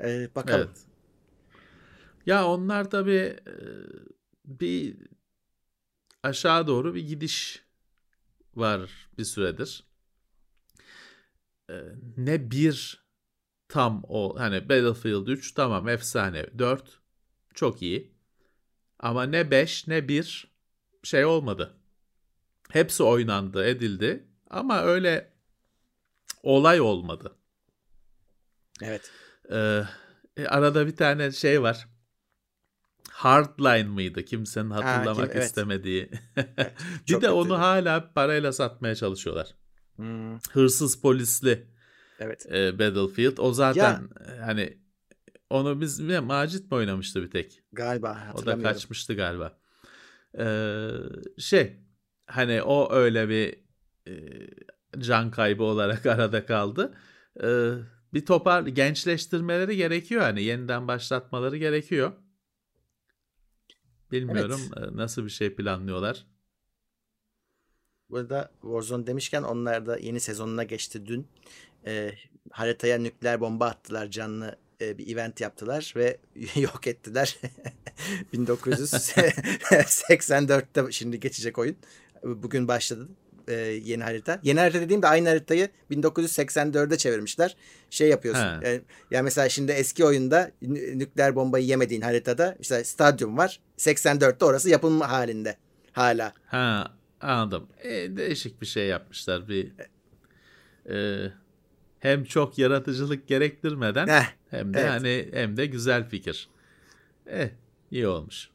[0.00, 0.68] E, bakalım.
[0.68, 0.78] Evet.
[2.26, 3.54] Ya onlar tabii e,
[4.44, 4.96] bir
[6.22, 7.64] aşağı doğru bir gidiş
[8.56, 9.84] var bir süredir.
[11.70, 11.74] E,
[12.16, 13.04] Ne bir
[13.68, 16.98] tam o hani Battlefield 3 tamam efsane 4
[17.54, 18.14] çok iyi.
[18.98, 20.54] Ama ne 5 ne 1
[21.02, 21.74] şey olmadı.
[22.70, 25.33] Hepsi oynandı, edildi ama öyle
[26.44, 27.36] olay olmadı.
[28.82, 29.10] Evet.
[29.50, 29.82] Ee,
[30.36, 31.88] e, arada bir tane şey var.
[33.10, 34.24] Hardline mıydı?
[34.24, 35.44] Kimsenin Ha, hatırlamak kim- evet.
[35.46, 36.10] istemediği.
[36.36, 39.54] bir çok de onu hala parayla satmaya çalışıyorlar.
[39.96, 41.66] Hmm, Hırsız polisli
[42.18, 42.46] evet.
[42.52, 43.38] e, Battlefield.
[43.38, 44.78] O zaten e, hani
[45.50, 47.62] onu biz mi Macit mi oynamıştı bir tek?
[47.72, 49.58] Galiba O da kaçmıştı galiba.
[50.38, 50.88] Ee,
[51.38, 51.76] şey
[52.26, 53.58] hani o öyle bir
[54.06, 54.12] e,
[54.98, 56.94] can kaybı olarak arada kaldı.
[57.42, 57.70] Ee,
[58.14, 62.12] bir topar gençleştirmeleri gerekiyor hani yeniden başlatmaları gerekiyor.
[64.12, 66.26] Bilmiyorum e, nasıl bir şey planlıyorlar.
[68.10, 71.28] Burada Warzone demişken onlar da yeni sezonuna geçti dün.
[71.86, 72.10] E,
[72.50, 76.18] haritaya nükleer bomba attılar canlı e, bir event yaptılar ve
[76.56, 77.38] yok ettiler.
[78.34, 81.76] 1984'te şimdi geçecek oyun.
[82.24, 83.08] Bugün başladı
[83.48, 84.40] e, yeni harita.
[84.42, 87.56] Yeni harita dediğimde aynı haritayı 1984'e çevirmişler.
[87.90, 88.42] Şey yapıyorsun.
[88.42, 88.68] He.
[88.68, 88.80] Yani,
[89.10, 93.60] yani mesela şimdi eski oyunda nü- nükleer bombayı yemediğin haritada işte stadyum var.
[93.78, 95.56] 84'te orası yapılma halinde
[95.92, 96.32] hala.
[96.46, 97.68] Ha anladım.
[97.82, 99.72] E, değişik bir şey yapmışlar bir
[100.90, 101.28] e,
[102.00, 104.90] hem çok yaratıcılık gerektirmeden Heh, hem de evet.
[104.90, 106.48] hani hem de güzel fikir.
[107.26, 107.48] Eh
[107.90, 108.48] iyi olmuş.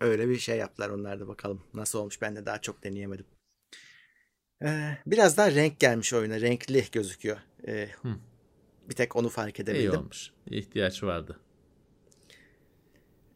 [0.00, 1.62] Öyle bir şey yaptılar onlar da bakalım.
[1.74, 3.24] Nasıl olmuş ben de daha çok deneyemedim.
[4.62, 6.40] Ee, biraz daha renk gelmiş oyuna.
[6.40, 7.36] Renkli gözüküyor.
[7.66, 8.08] Ee, Hı.
[8.88, 10.00] bir tek onu fark İyi edebildim.
[10.00, 10.30] olmuş.
[10.50, 11.40] İhtiyaç vardı.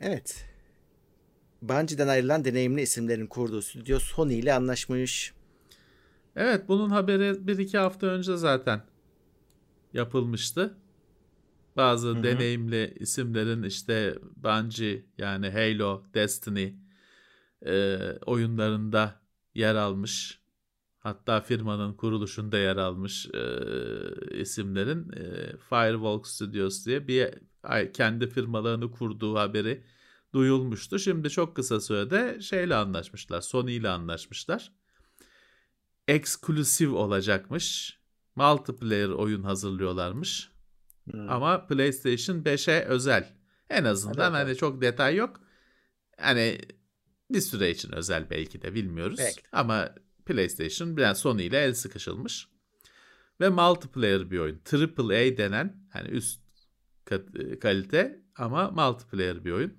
[0.00, 0.44] Evet.
[1.62, 5.32] Bungie'den ayrılan deneyimli isimlerin kurduğu stüdyo Sony ile anlaşmış.
[6.36, 8.82] Evet bunun haberi bir iki hafta önce zaten
[9.92, 10.76] yapılmıştı.
[11.76, 12.22] Bazı hı.
[12.22, 16.74] deneyimli isimlerin işte Bungie yani Halo, Destiny
[17.66, 17.96] e,
[18.26, 19.20] oyunlarında
[19.54, 20.41] yer almış.
[21.02, 23.40] Hatta firmanın kuruluşunda yer almış e,
[24.40, 27.30] isimlerin e, Firewalk Studios diye bir
[27.92, 29.84] kendi firmalarını kurduğu haberi
[30.34, 30.98] duyulmuştu.
[30.98, 33.40] Şimdi çok kısa sürede şeyle anlaşmışlar.
[33.40, 34.72] Sony ile anlaşmışlar
[36.08, 37.98] eksklusif olacakmış.
[38.36, 40.50] Multiplayer oyun hazırlıyorlarmış.
[41.10, 41.30] Hmm.
[41.30, 43.34] Ama PlayStation 5'e özel.
[43.70, 44.58] En azından Evet, hani evet.
[44.58, 45.40] çok detay yok.
[46.20, 46.58] Hani
[47.30, 49.18] bir süre için özel belki de bilmiyoruz.
[49.18, 49.42] Belki.
[49.52, 49.94] Ama
[50.26, 52.48] PlayStation yani Sony ile el sıkışılmış.
[53.40, 54.60] Ve multiplayer bir oyun.
[54.72, 56.40] AAA denen hani üst
[57.04, 59.74] kat- kalite ama multiplayer bir oyun.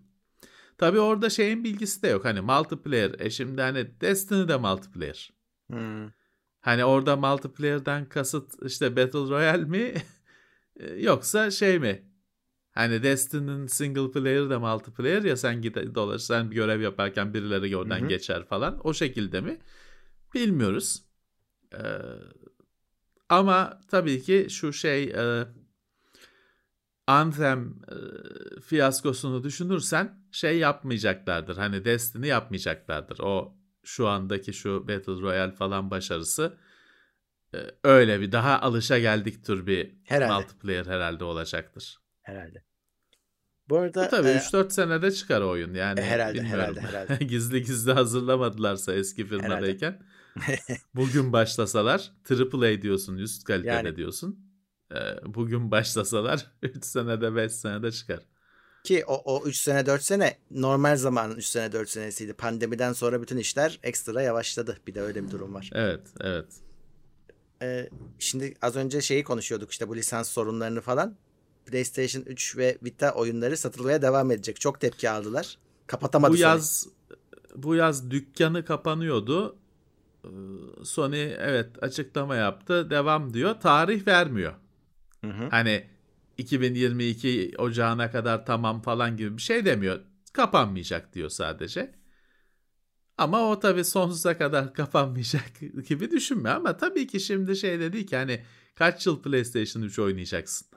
[0.77, 2.25] Tabi orada şeyin bilgisi de yok.
[2.25, 3.15] Hani multiplayer.
[3.19, 5.33] E şimdi hani Destiny de multiplayer.
[5.67, 6.09] Hmm.
[6.61, 9.93] Hani orada multiplayer'dan kasıt işte Battle Royale mi
[10.79, 12.03] E, yoksa şey mi?
[12.71, 17.99] Hani Destiny'nin single player'ı da multiplayer ya sen gide dolaşsan bir görev yaparken birileri oradan
[17.99, 18.07] Hı hı.
[18.07, 18.79] geçer falan.
[18.83, 19.57] O şekilde mi?
[20.33, 21.03] Bilmiyoruz.
[21.73, 21.77] Ee,
[23.29, 25.47] ama tabii ki şu şey e,
[27.07, 27.95] Anthem e,
[28.61, 31.57] fiyaskosunu düşünürsen şey yapmayacaklardır.
[31.57, 33.19] Hani Destiny yapmayacaklardır.
[33.19, 36.57] O şu andaki şu Battle Royale falan başarısı
[37.53, 40.33] e, öyle bir daha alışa geldik tür bir Herhalde.
[40.33, 41.97] multiplayer herhalde olacaktır.
[42.21, 42.63] Herhalde.
[43.69, 45.99] Bu arada Bu tabii e, 3-4 senede çıkar oyun yani.
[45.99, 46.61] E, herhalde, bilmiyorum.
[46.61, 47.25] herhalde, herhalde.
[47.25, 50.01] gizli gizli hazırlamadılarsa eski firmadayken.
[50.95, 53.95] bugün başlasalar AAA diyorsun üst kalitede Yani.
[53.95, 54.39] diyorsun.
[54.91, 58.19] E, bugün başlasalar 3 senede 5 senede çıkar.
[58.83, 62.33] ki o, o 3 sene 4 sene normal zamanın 3 sene 4 senesiydi.
[62.33, 64.77] Pandemiden sonra bütün işler ekstra yavaşladı.
[64.87, 65.69] Bir de öyle bir durum var.
[65.73, 66.45] Evet evet.
[67.61, 71.17] e, şimdi az önce şeyi konuşuyorduk işte bu lisans sorunlarını falan.
[71.65, 74.59] PlayStation 3 ve Vita oyunları satılmaya devam edecek.
[74.61, 75.57] Çok tepki aldılar.
[75.87, 76.43] Kapatamadı bu Sony.
[76.43, 76.87] yaz
[77.55, 79.57] bu yaz dükkanı kapanıyordu.
[80.25, 80.29] Ee,
[80.83, 82.89] Sony evet açıklama yaptı.
[82.89, 83.55] Devam diyor.
[83.59, 84.53] Tarih vermiyor.
[85.21, 85.47] Hı hı.
[85.49, 85.87] Hani
[86.37, 89.99] 2022 Ocağına kadar tamam falan gibi bir şey demiyor.
[90.33, 91.95] Kapanmayacak diyor sadece.
[93.17, 95.51] Ama o tabii sonsuza kadar kapanmayacak
[95.87, 98.43] gibi düşünme ama tabii ki şimdi şey dedi ki hani
[98.75, 100.67] kaç yıl PlayStation 3 oynayacaksın?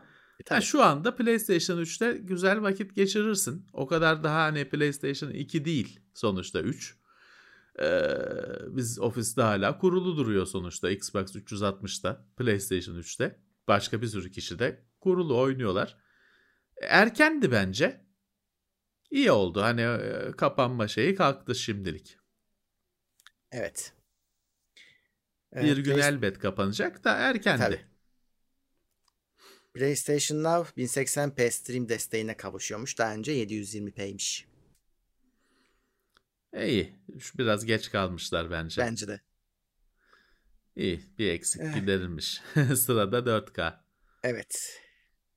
[0.40, 0.54] E.
[0.54, 3.66] Ha, şu anda PlayStation 3'te güzel vakit geçirirsin.
[3.72, 6.96] O kadar daha hani PlayStation 2 değil sonuçta 3.
[7.80, 8.08] Ee,
[8.66, 13.40] biz ofiste hala kurulu duruyor sonuçta Xbox 360'da, PlayStation 3'te.
[13.68, 15.96] Başka bir sürü kişi de kurulu oynuyorlar.
[16.82, 18.06] Erkendi bence.
[19.10, 19.62] İyi oldu.
[19.62, 22.16] Hani e, kapanma şeyi kalktı şimdilik.
[23.52, 23.92] Evet.
[25.54, 27.62] Bir Ee, gün Play- elbet kapanacak da erkendi.
[27.62, 27.80] Tabii.
[29.74, 32.98] PlayStation Now 1080p stream desteğine kavuşuyormuş.
[32.98, 34.44] Daha önce 720p'ymiş.
[36.54, 36.92] İyi.
[37.18, 38.82] Şu Biraz geç kalmışlar bence.
[38.82, 39.20] Bence de.
[40.76, 41.00] İyi.
[41.18, 41.74] Bir eksik Eh.
[41.74, 42.40] giderilmiş.
[42.76, 43.74] Sırada 4K.
[44.24, 44.80] Evet.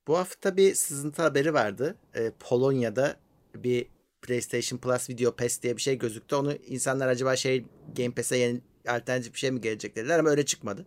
[0.08, 1.98] Bu hafta bir sızıntı haberi vardı.
[2.16, 3.20] Ee, Polonya'da
[3.56, 3.86] bir
[4.22, 6.36] PlayStation Plus Video Pass diye bir şey gözüktü.
[6.36, 7.66] Onu insanlar acaba şey
[7.98, 10.86] Game Pass'e yeni alternatif bir şey mi gelecek dediler ama öyle çıkmadı.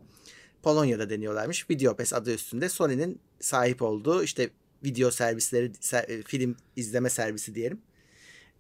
[0.63, 1.71] Polonya'da deniyorlarmış.
[1.71, 4.51] Video Pass adı üstünde Sony'nin sahip olduğu işte
[4.85, 7.83] video servisleri, ser- e, film izleme servisi diyelim.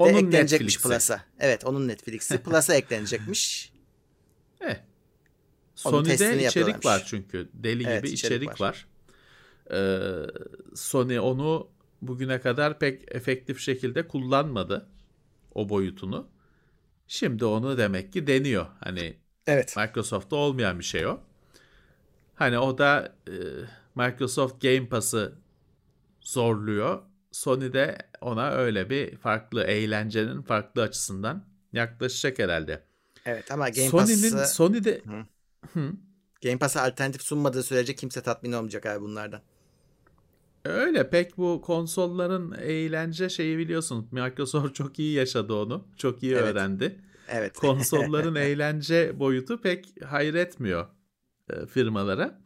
[0.00, 0.88] Ve Onun eklenecekmiş Netflix'i.
[0.88, 1.24] Plus'a.
[1.40, 2.38] Evet onun Netflix'i.
[2.42, 3.72] Plus'a eklenecekmiş.
[4.60, 4.76] Eh.
[5.74, 7.48] Sony'de içerik var çünkü.
[7.54, 8.86] Deli Evet, gibi içerik içerik, var.
[9.72, 10.26] Ee,
[10.74, 11.68] Sony onu
[12.02, 14.86] bugüne kadar pek efektif şekilde kullanmadı.
[15.54, 16.28] O boyutunu.
[17.08, 18.66] Şimdi onu demek ki deniyor.
[18.80, 19.16] Hani
[19.46, 19.76] Evet.
[19.76, 21.20] Microsoft'ta olmayan bir şey o.
[22.34, 23.34] Hani o da e,
[23.94, 25.34] Microsoft Game Pass'ı
[26.20, 27.02] zorluyor.
[27.32, 32.82] Sony de ona öyle bir farklı eğlencenin farklı açısından yaklaşacak herhalde.
[33.26, 35.26] Evet ama Game Sony'nin Pass'ı Sony'de Hı.
[35.72, 35.92] Hı.
[36.42, 39.40] Game Pass'a alternatif sunmadığı sürece kimse tatmin olmayacak abi bunlardan.
[40.64, 44.08] Öyle pek bu konsolların eğlence şeyi biliyorsun.
[44.10, 45.88] Microsoft çok iyi yaşadı onu.
[45.96, 46.42] Çok iyi Evet.
[46.42, 47.00] öğrendi.
[47.28, 47.58] Evet.
[47.58, 50.86] Konsolların eğlence boyutu pek hayretmiyor
[51.50, 52.40] e, firmalara.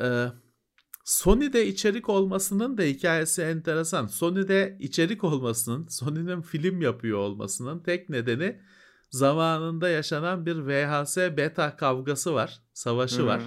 [0.00, 0.26] E,
[1.06, 4.06] Sony'de içerik olmasının da hikayesi enteresan.
[4.06, 8.60] Sony'de içerik olmasının, Sony'nin film yapıyor olmasının tek nedeni
[9.10, 12.62] zamanında yaşanan bir VHS beta kavgası var.
[12.72, 13.26] Savaşı Hı hı.
[13.26, 13.42] var.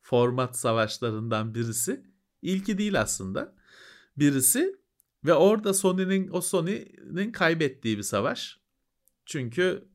[0.00, 2.04] Format savaşlarından birisi.
[2.42, 3.54] İlki değil aslında.
[4.16, 4.76] Birisi
[5.24, 8.60] ve orada Sony'nin o Sony'nin kaybettiği bir savaş.
[9.26, 9.88] Çünkü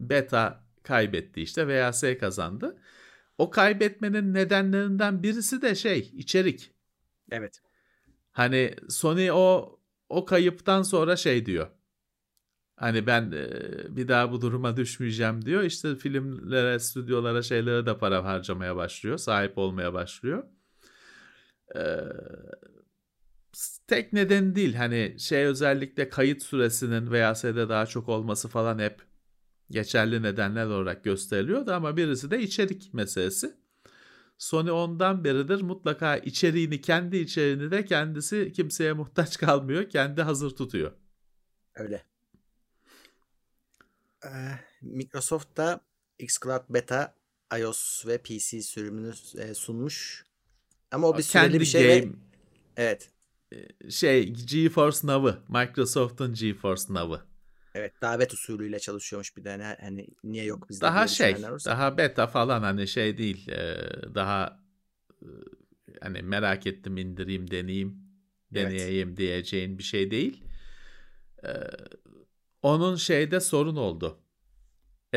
[0.00, 2.80] beta kaybetti işte VHS kazandı.
[3.38, 6.70] O kaybetmenin nedenlerinden birisi de şey içerik.
[7.30, 7.60] evet.
[8.32, 9.76] Hani Sony o
[10.08, 11.68] o kayıptan sonra şey diyor.
[12.76, 15.62] Hani ben e, bir daha bu duruma düşmeyeceğim diyor.
[15.62, 19.18] İşte filmlere, stüdyolara, şeylere de para harcamaya başlıyor.
[19.18, 20.44] Sahip olmaya başlıyor.
[21.76, 21.80] Ee,
[23.86, 24.74] tek neden değil.
[24.74, 29.02] Hani şey özellikle kayıt süresinin VHS'de daha çok olması falan hep
[29.70, 33.56] geçerli nedenler olarak gösteriliyordu ama birisi de içerik meselesi.
[34.38, 39.90] Sony ondan beridir mutlaka içeriğini, kendi içeriğini de kendisi kimseye muhtaç kalmıyor.
[39.90, 40.92] Kendi hazır tutuyor.
[41.74, 42.06] Öyle.
[44.24, 44.28] Ee,
[44.82, 45.80] Microsoft da
[46.18, 47.14] xCloud Beta
[47.58, 50.26] iOS ve PC sürümünü e, sunmuş.
[50.90, 52.12] Ama o bir süreli kendi bir şey ve game,
[52.76, 53.10] evet.
[53.90, 57.35] şey GeForce Now'ı, Microsoft'un GeForce Now'ı.
[57.76, 62.26] Evet, davet usulüyle çalışıyormuş bir de hani, hani niye yok bizde Daha şey, daha beta
[62.26, 63.48] falan hani şey değil.
[63.48, 63.76] e,
[64.14, 64.60] Daha
[65.22, 65.28] e,
[66.00, 67.98] hani merak ettim indireyim, deneyeyim,
[68.54, 68.72] Evet.
[68.72, 70.42] deneyeyim diyeceğin bir şey değil.
[71.44, 71.50] E,
[72.62, 74.18] Onun şeyde sorun oldu.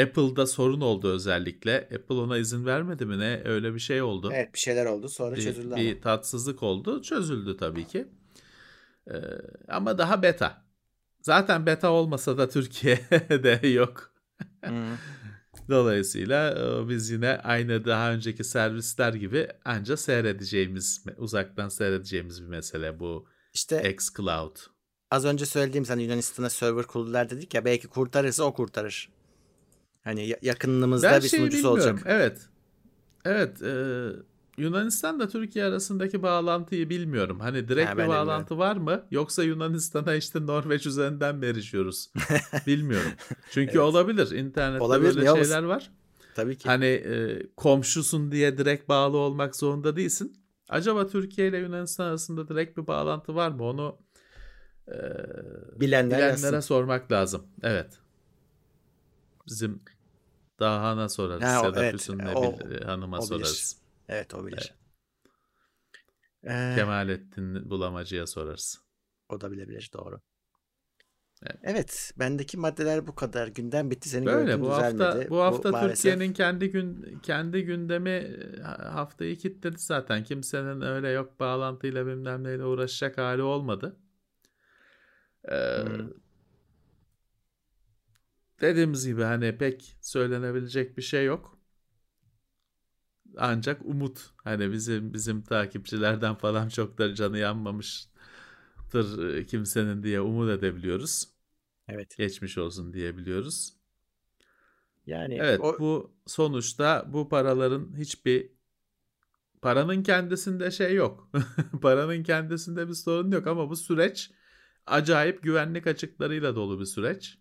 [0.01, 1.78] Apple'da sorun oldu özellikle.
[1.82, 3.41] Apple ona izin vermedi mi ne?
[3.45, 4.32] Öyle bir şey oldu.
[4.34, 6.01] Evet bir şeyler oldu sonra bir, çözüldü bir ama.
[6.01, 7.01] tatsızlık oldu.
[7.01, 8.07] Çözüldü tabii ki.
[9.12, 9.14] Ee,
[9.68, 10.68] ama daha beta.
[11.22, 14.11] Zaten beta olmasa da Türkiye'de yok.
[14.65, 14.72] Hı.
[15.70, 22.99] Dolayısıyla e, biz yine aynı daha önceki servisler gibi anca seyredeceğimiz, uzaktan seyredeceğimiz bir mesele
[22.99, 24.55] bu İşte xCloud.
[25.11, 29.09] az önce söylediğim sen Yunanistan'a server kurdular dedik ya belki kurtarırsa o kurtarır.
[30.03, 31.74] Hani ya- yakınımızda Ben bir sunucusu bilmiyorum.
[31.95, 32.03] olacak.
[32.05, 32.41] Evet.
[33.26, 33.61] Evet.
[33.61, 33.72] E,
[34.60, 37.39] Yunanistan da Türkiye arasındaki bağlantıyı bilmiyorum.
[37.39, 39.05] Hani direkt Ha, bir bağlantı var mı?
[39.12, 42.12] Yoksa Yunanistan'a işte Norveç üzerinden mi erişiyoruz?
[42.68, 43.12] bilmiyorum.
[43.51, 43.82] Çünkü Evet.
[43.82, 44.32] olabilir.
[44.32, 45.91] İnternette Olabilir, böyle şeyler var.
[46.36, 46.70] Tabii ki.
[46.70, 50.36] Hani e, komşusun diye direkt bağlı olmak zorunda değilsin.
[50.70, 53.64] Acaba Türkiye ile Yunanistan arasında direkt bir bağlantı var mı?
[53.64, 53.97] Onu
[54.88, 54.93] e,
[55.80, 56.60] Bilenler bilenlere yazsın.
[56.60, 57.47] sormak lazım.
[57.64, 57.99] Evet.
[59.47, 59.80] Bizim
[60.60, 62.20] Dahan'a sorarız Ha, o- ya da evet, Füsun'le
[62.86, 63.28] hanıma o bilir.
[63.28, 63.78] sorarız.
[64.10, 64.74] Evet o bilir.
[66.43, 66.74] Evet.
[66.74, 68.82] Ee, Kemalettin Bulamacı'ya sorarız.
[69.30, 70.22] o da bilebilir doğru.
[71.43, 71.60] Evet.
[71.64, 72.12] Evet.
[72.20, 73.47] bendeki maddeler bu kadar.
[73.47, 74.10] Gündem bitti.
[74.10, 75.03] Senin Böyle bu düzelmedi.
[75.03, 80.24] hafta bu hafta maalesef- Türkiye'nin kendi gün kendi gündemi e, haftayı kilitledi zaten.
[80.24, 83.97] Kimsenin öyle yok bağlantıyla bilmem neyle uğraşacak hali olmadı.
[85.49, 86.10] Ee, Hmm.
[88.62, 91.59] Dediğimiz gibi hani pek söylenebilecek bir şey yok.
[93.38, 94.32] Ancak umut.
[94.44, 98.10] Hani bizim bizim takipçilerden falan çok da canı yanmamıştır
[99.36, 101.28] e, kimsenin diye umut edebiliyoruz.
[101.88, 102.18] Evet.
[102.18, 103.74] Geçmiş olsun diyebiliyoruz.
[105.06, 108.52] Yani Evet o, bu sonuçta bu paraların hiçbir
[109.62, 111.30] paranın kendisinde şey yok.
[111.82, 114.32] paranın kendisinde bir sorun yok ama bu süreç
[114.88, 117.38] acayip güvenlik açıklarıyla dolu bir süreç.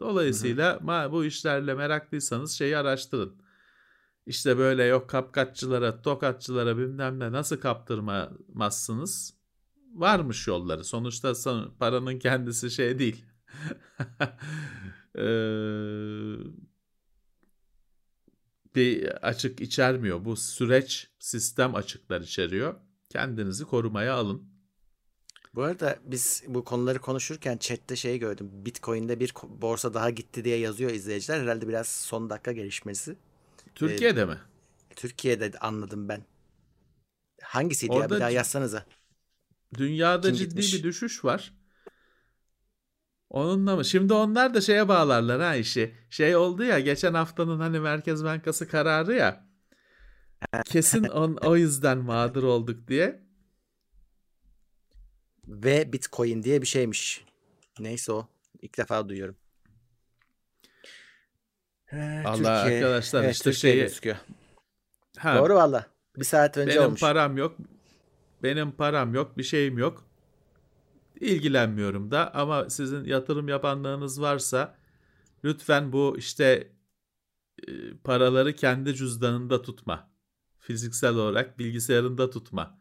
[0.00, 3.42] Dolayısıyla ma- bu işlerle meraklıysanız şeyi araştırın.
[4.28, 9.34] İşte böyle yok kapkaççılara, tokatçılara bilmem ne nasıl kaptırmazsınız?
[9.94, 10.84] Varmış yolları.
[10.84, 13.24] Sonuçta son- paranın kendisi şey değil.
[15.16, 16.36] Eee
[18.74, 20.24] bir açık içermiyor.
[20.24, 22.74] Bu süreç sistem açıklar içeriyor.
[23.08, 24.42] Kendinizi korumaya alın.
[25.54, 28.50] bu arada biz bu konuları konuşurken chatte şey gördüm.
[28.52, 31.40] Bitcoin'de bir borsa daha gitti diye yazıyor izleyiciler.
[31.40, 33.16] Herhalde biraz son dakika gelişmesi.
[33.78, 34.38] Türkiye'de mi?
[34.96, 36.24] Türkiye'de anladım ben.
[37.42, 37.98] Hangisiydi ya?
[38.00, 38.86] Orada Bir daha yazsanıza.
[39.74, 40.74] Dünyada Kim ciddi gitmiş?
[40.74, 41.54] bir düşüş var.
[43.30, 43.84] Onunla mı?
[43.84, 45.94] Şimdi onlar da şeye bağlarlar ha işi.
[46.10, 49.48] Şey oldu ya geçen haftanın hani Merkez Bankası kararı ya.
[50.64, 53.22] Kesin on, o yüzden mağdur olduk diye.
[55.48, 57.24] Ve Bitcoin diye bir şeymiş.
[57.78, 58.28] Neyse o.
[58.62, 59.36] İlk defa duyuyorum.
[61.92, 64.16] Ee, Allah Türkiye- arkadaşlar evet, işte Türkiye şeyi- gözüküyor.
[65.18, 65.86] Ha, Doğru valla.
[66.16, 67.00] Bir saat önce Benim olmuş.
[67.00, 67.56] param yok.
[68.42, 70.04] Benim param yok, bir şeyim yok.
[71.20, 74.74] İlgilenmiyorum da ama sizin yatırım yapanlarınız varsa
[75.44, 76.72] lütfen bu işte
[77.68, 77.70] e,
[78.04, 80.08] paraları kendi cüzdanında tutma.
[80.58, 82.77] Fiziksel olarak bilgisayarında tutma.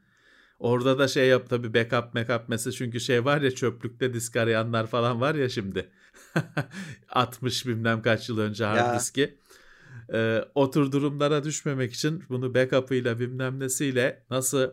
[0.59, 4.87] Orada da şey yap tabii backup backup mesela çünkü şey var ya çöplükte disk arayanlar
[4.87, 5.89] falan var ya şimdi.
[7.09, 8.95] 60 bilmem kaç yıl önce hard Ya.
[8.95, 9.39] diski.
[10.13, 14.71] Ee, o tür durumlara düşmemek için bunu backup'ıyla bilmem nesiyle nasıl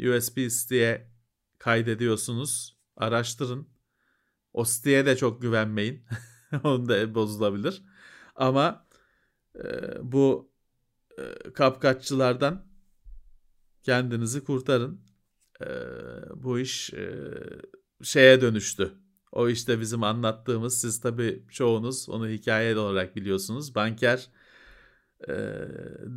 [0.00, 1.10] USB siteye
[1.58, 3.68] kaydediyorsunuz araştırın.
[4.52, 6.04] O siteye de çok güvenmeyin.
[6.64, 7.82] Onu da bozulabilir.
[8.34, 8.86] Ama
[9.56, 9.62] e,
[10.02, 10.52] bu
[11.18, 12.66] e, kapkaççılardan
[13.82, 15.05] kendinizi kurtarın.
[15.60, 15.66] E,
[16.34, 17.24] bu iş e,
[18.02, 18.92] şeye dönüştü.
[19.32, 23.74] O işte bizim anlattığımız siz tabii çoğunuz onu hikaye olarak biliyorsunuz.
[23.74, 24.30] Banker
[25.28, 25.34] e,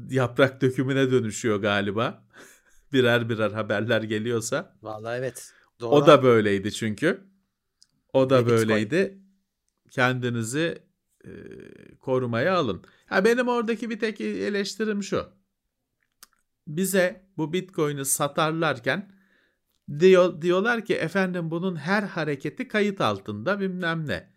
[0.09, 2.23] yaprak dökümüne dönüşüyor galiba.
[2.93, 4.77] birer birer haberler geliyorsa.
[4.81, 5.53] Vallahi evet.
[5.79, 5.89] Doğru.
[5.89, 7.23] O da böyleydi çünkü.
[8.13, 8.59] O da Ve Bitcoin.
[8.69, 9.19] böyleydi.
[9.91, 10.83] Kendinizi
[11.25, 11.29] e,
[11.99, 12.83] korumaya alın.
[13.05, 15.25] Ha benim oradaki bir tek eleştirim şu.
[16.67, 19.18] Bize bu Bitcoin'i satarlarken
[19.99, 24.33] diyor, diyorlar ki efendim bunun her hareketi kayıt altında bilmem ne.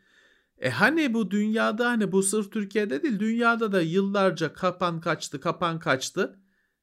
[0.58, 5.78] E hani bu dünyada hani bu sırf Türkiye'de değil dünyada da yıllarca kapan kaçtı kapan
[5.78, 6.40] kaçtı.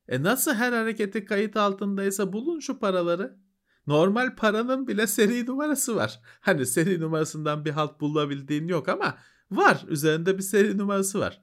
[0.07, 3.39] E nasıl her hareketi kayıt altındaysa bulun şu paraları.
[3.88, 6.20] Normal paranın bile seri numarası var.
[6.41, 9.17] Hani seri numarasından bir halt bulabildiğin yok ama
[9.51, 9.86] var.
[9.88, 11.41] Üzerinde bir seri numarası var.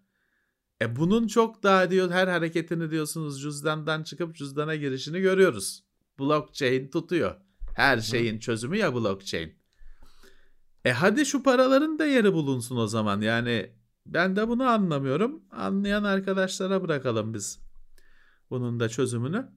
[0.82, 5.85] E bunun çok daha diyor her hareketini diyorsunuz cüzdandan çıkıp cüzdana girişini görüyoruz.
[6.18, 7.34] Blockchain tutuyor.
[7.74, 9.58] Her şeyin çözümü ya blockchain.
[10.84, 13.20] E hadi şu paraların da yeri bulunsun o zaman.
[13.20, 13.70] Yani
[14.06, 15.44] ben de bunu anlamıyorum.
[15.50, 17.58] Anlayan arkadaşlara bırakalım biz
[18.50, 19.50] bunun da çözümünü.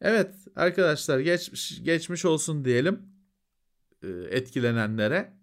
[0.00, 3.02] Evet arkadaşlar geçmiş, geçmiş olsun diyelim
[4.02, 5.38] e, etkilenenlere.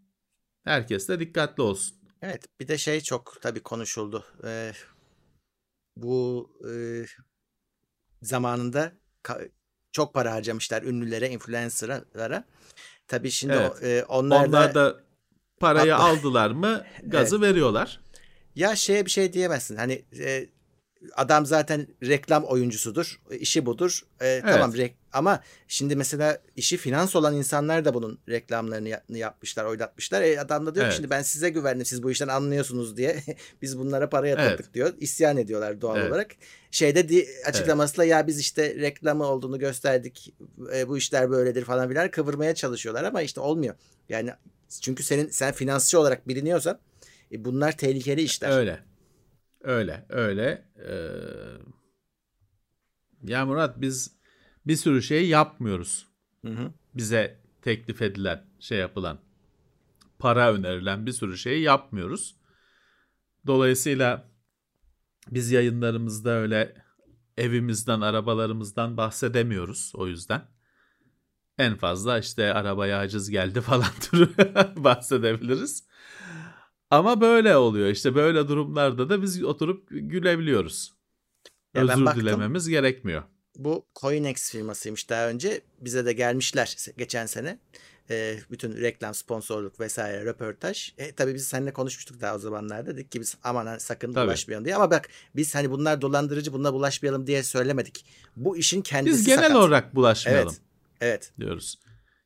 [0.64, 1.98] Herkes de dikkatli olsun.
[2.22, 4.26] Evet bir de şey çok tabii konuşuldu.
[4.44, 4.72] Ee,
[5.98, 7.06] bu e,
[8.22, 8.94] zamanında
[9.92, 12.44] çok para harcamışlar ünlülere, influencerlara.
[13.08, 13.72] Tabii şimdi Evet.
[13.82, 15.00] o- e, onlar, Onlar da, da
[15.60, 18.00] parayı Atla- aldılar mı gazı veriyorlar.
[18.56, 19.76] ya şeye bir şey diyemezsin.
[19.76, 20.46] Hani e,
[21.16, 23.22] adam zaten reklam oyuncusudur.
[23.40, 24.02] işi budur.
[24.22, 24.44] E, evet.
[24.44, 30.22] Tamam rek ama şimdi mesela işi finans olan insanlar da bunun reklamlarını yapmışlar, oynatmışlar.
[30.22, 30.94] E, adam da diyor evet.
[30.94, 31.86] ki şimdi ben size güvendim.
[31.86, 33.24] Siz bu işten anlıyorsunuz diye.
[33.62, 34.74] Biz bunlara para yatırdık evet.
[34.74, 34.94] diyor.
[35.00, 36.12] İsyan ediyorlar doğal evet.
[36.12, 36.32] olarak.
[36.72, 38.12] Şeyde di, açıklamasıyla evet.
[38.12, 40.34] ya biz işte reklamı olduğunu gösterdik.
[40.76, 43.76] E, bu işler böyledir falan filan kıvırmaya çalışıyorlar ama işte olmuyor.
[44.10, 44.32] Yani
[44.82, 46.80] çünkü senin sen finansçı olarak biliniyorsan
[47.32, 48.58] e, bunlar tehlikeli işler.
[48.58, 48.91] Öyle.
[49.64, 50.68] Öyle, öyle.
[50.88, 51.02] Ee,
[53.24, 54.16] ya Murat biz
[54.68, 56.08] bir sürü şey yapmıyoruz.
[56.46, 56.74] Hı hı.
[56.94, 59.20] Bize teklif edilen, şey yapılan,
[60.20, 62.36] para önerilen bir sürü şeyi yapmıyoruz.
[63.48, 64.32] Dolayısıyla
[65.32, 66.76] biz yayınlarımızda öyle
[67.38, 70.42] evimizden, arabalarımızdan bahsedemiyoruz o yüzden.
[71.58, 74.30] En fazla işte arabaya aciz geldi falan türü
[74.84, 75.88] bahsedebiliriz.
[76.92, 80.94] Ama böyle oluyor işte böyle durumlarda da biz oturup gülebiliyoruz.
[81.76, 83.24] Ya Özür baktım, dilememiz gerekmiyor.
[83.58, 85.62] Bu Coinex firmasıymış daha önce.
[85.80, 87.60] Bize de gelmişler geçen sene.
[88.10, 90.94] E, bütün reklam, sponsorluk vesaire röportaj.
[90.98, 92.96] E, tabii biz seninle konuşmuştuk daha o zamanlarda.
[92.96, 94.28] Dedik ki biz aman sakın tabii.
[94.28, 94.76] bulaşmayalım diye.
[94.76, 98.06] Ama bak biz hani bunlar dolandırıcı bunlar bulaşmayalım diye söylemedik.
[98.36, 99.56] Bu işin kendisi Biz genel sakat.
[99.58, 100.48] olarak bulaşmayalım.
[100.48, 100.62] Evet.
[101.02, 101.32] Evet.
[101.40, 101.80] Diyoruz.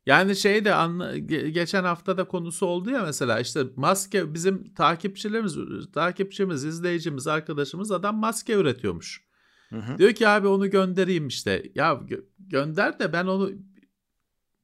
[0.06, 5.58] Yani şey de anla, geçen hafta da konusu oldu ya mesela işte maske bizim takipçilerimiz,
[5.93, 9.26] takipçimiz, izleyicimiz, arkadaşımız adam maske üretiyormuş.
[9.70, 9.97] Hı hı.
[9.97, 11.72] Diyor ki abi onu göndereyim işte.
[11.76, 13.51] Ya gö- gönder de ben onu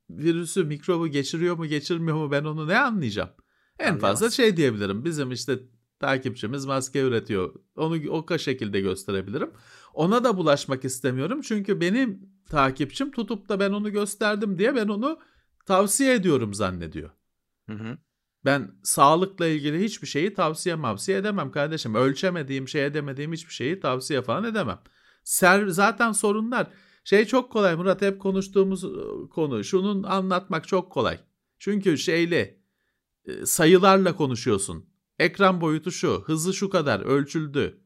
[0.09, 3.29] virüsü, mikrobu geçiriyor mu, geçirmiyor mu ben onu ne anlayacağım?
[3.79, 5.05] En fazla şey diyebilirim.
[5.05, 5.59] Bizim işte
[5.99, 7.53] takipçimiz maske üretiyor.
[7.75, 9.51] Onu o şekilde gösterebilirim.
[9.93, 11.41] Ona da bulaşmak istemiyorum.
[11.41, 15.19] Çünkü benim takipçim tutup da ben onu gösterdim diye ben onu
[15.65, 17.09] tavsiye ediyorum zannediyor.
[17.69, 17.97] Hı hı.
[18.45, 21.95] Ben sağlıkla ilgili hiçbir şeyi tavsiye mavsiye edemem kardeşim.
[21.95, 24.79] Ölçemediğim, şey edemediğim hiçbir şeyi tavsiye falan edemem.
[25.23, 26.67] Ser, zaten sorunlar
[27.03, 28.85] şey çok kolay Murat hep konuştuğumuz
[29.29, 29.63] konu.
[29.63, 31.19] Şunun anlatmak çok kolay.
[31.59, 32.61] Çünkü şeyli
[33.45, 34.85] sayılarla konuşuyorsun.
[35.19, 37.81] Ekran boyutu şu, hızı şu kadar ölçüldü.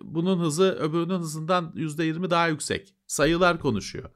[0.00, 2.94] Bunun hızı öbürünün hızından %20 daha yüksek.
[3.06, 4.10] Sayılar konuşuyor.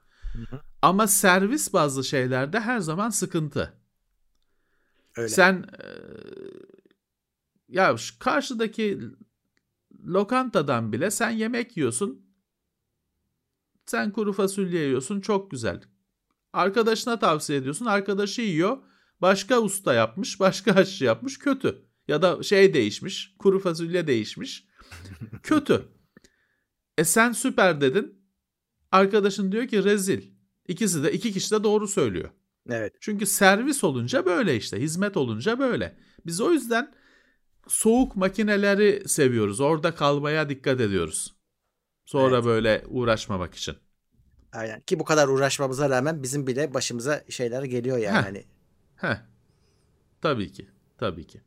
[0.82, 3.72] Ama servis bazı şeylerde her zaman sıkıntı.
[5.16, 5.28] Öyle.
[5.28, 5.86] Sen e,
[7.68, 9.00] ya karşıdaki
[10.06, 12.28] lokantadan bile sen yemek yiyorsun.
[13.86, 15.82] Sen kuru fasulye yiyorsun çok güzel.
[16.52, 17.86] Arkadaşına tavsiye ediyorsun.
[17.86, 18.78] Arkadaşı yiyor.
[19.20, 21.84] Başka usta yapmış, başka aşçı yapmış kötü.
[22.08, 24.68] Ya da şey değişmiş, kuru fasulye değişmiş.
[25.42, 25.88] kötü.
[26.98, 28.17] E sen süper dedin.
[28.92, 30.22] Arkadaşın diyor ki rezil.
[30.68, 32.30] İkisi de iki kişi de doğru söylüyor.
[32.70, 32.94] Evet.
[33.00, 35.96] Çünkü servis olunca böyle işte, hizmet olunca böyle.
[36.26, 36.94] Biz o yüzden
[37.68, 39.60] soğuk makineleri seviyoruz.
[39.60, 41.34] Orada kalmaya dikkat ediyoruz.
[42.04, 42.44] Sonra evet.
[42.44, 43.76] böyle uğraşmamak için.
[44.52, 44.80] Aynen.
[44.80, 48.16] Ki bu kadar uğraşmamıza rağmen bizim bile başımıza şeyler geliyor yani.
[48.16, 48.24] Heh.
[48.24, 48.44] Hani.
[48.96, 49.16] Heh.
[50.20, 50.68] Tabii ki.
[50.98, 51.40] Tabii ki.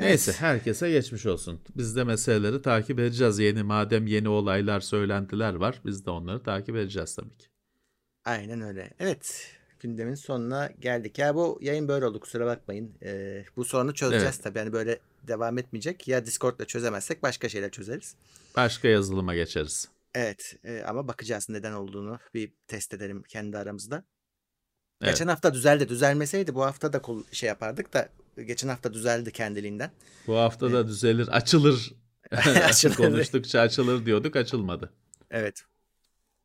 [0.00, 1.60] Neyse herkese geçmiş olsun.
[1.76, 3.38] Biz de meseleleri takip edeceğiz.
[3.38, 5.80] Yeni madem yeni olaylar, söylentiler var.
[5.84, 7.46] Biz de onları takip edeceğiz tabii ki.
[8.24, 8.90] Aynen öyle.
[8.98, 11.18] Evet gündemin sonuna geldik.
[11.18, 12.94] Ya bu yayın böyle oldu kusura bakmayın.
[13.02, 14.44] Ee, bu sorunu çözeceğiz evet.
[14.44, 14.58] tabii.
[14.58, 16.08] Yani böyle devam etmeyecek.
[16.08, 18.14] Ya Discord'la çözemezsek başka şeyler çözeriz.
[18.56, 19.88] Başka yazılıma geçeriz.
[20.14, 24.04] Evet e, ama bakacağız neden olduğunu bir test edelim kendi aramızda.
[25.02, 25.12] Evet.
[25.12, 25.88] Geçen hafta düzeldi.
[25.88, 28.08] Düzelmeseydi bu hafta da şey yapardık da
[28.46, 29.90] geçen hafta düzeldi kendiliğinden.
[30.26, 31.92] Bu hafta da ee, düzelir, açılır.
[32.64, 32.94] açılır.
[32.94, 34.90] Konuştukça açılır diyorduk, açılmadı.
[35.30, 35.64] Evet.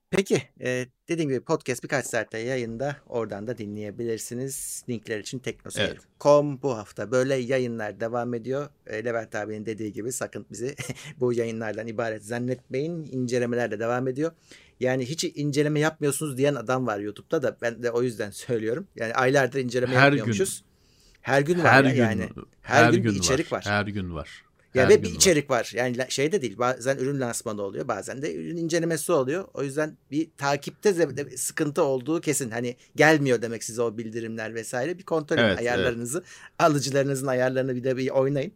[0.10, 2.96] Peki, e, dediğim gibi podcast birkaç saatte yayında.
[3.08, 4.84] Oradan da dinleyebilirsiniz.
[4.90, 6.64] Linkler için teknoseyir.com evet.
[6.64, 8.70] bu hafta böyle yayınlar devam ediyor.
[8.88, 10.76] E, Levent abinin dediği gibi sakın bizi
[11.20, 13.10] bu yayınlardan ibaret zannetmeyin.
[13.12, 14.32] İncelemeler de devam ediyor.
[14.80, 18.88] Yani hiç inceleme yapmıyorsunuz diyen adam var YouTube'da da ben de o yüzden söylüyorum.
[18.96, 20.60] Yani aylardır inceleme Her yapmıyormuşuz.
[20.60, 20.76] Gün.
[21.22, 22.30] Her gün var her ya gün, yani.
[22.62, 23.58] Her, her gün, gün bir içerik var.
[23.58, 23.66] var.
[23.66, 24.46] Her gün var.
[24.76, 25.60] Ya her ve bir içerik var.
[25.60, 25.72] var.
[25.76, 26.58] Yani şey de değil.
[26.58, 27.88] Bazen ürün lansmanı oluyor.
[27.88, 29.46] Bazen de ürün incelemesi oluyor.
[29.54, 30.94] O yüzden bir takipte
[31.38, 32.52] sıkıntı olduğu kesin.
[32.52, 34.98] Hani gelmiyor demek size o bildirimler vesaire.
[34.98, 36.18] Bir kontrol edin evet, ayarlarınızı.
[36.18, 36.30] Evet.
[36.60, 38.52] Alıcılarınızın ayarlarını bir de bir oynayın.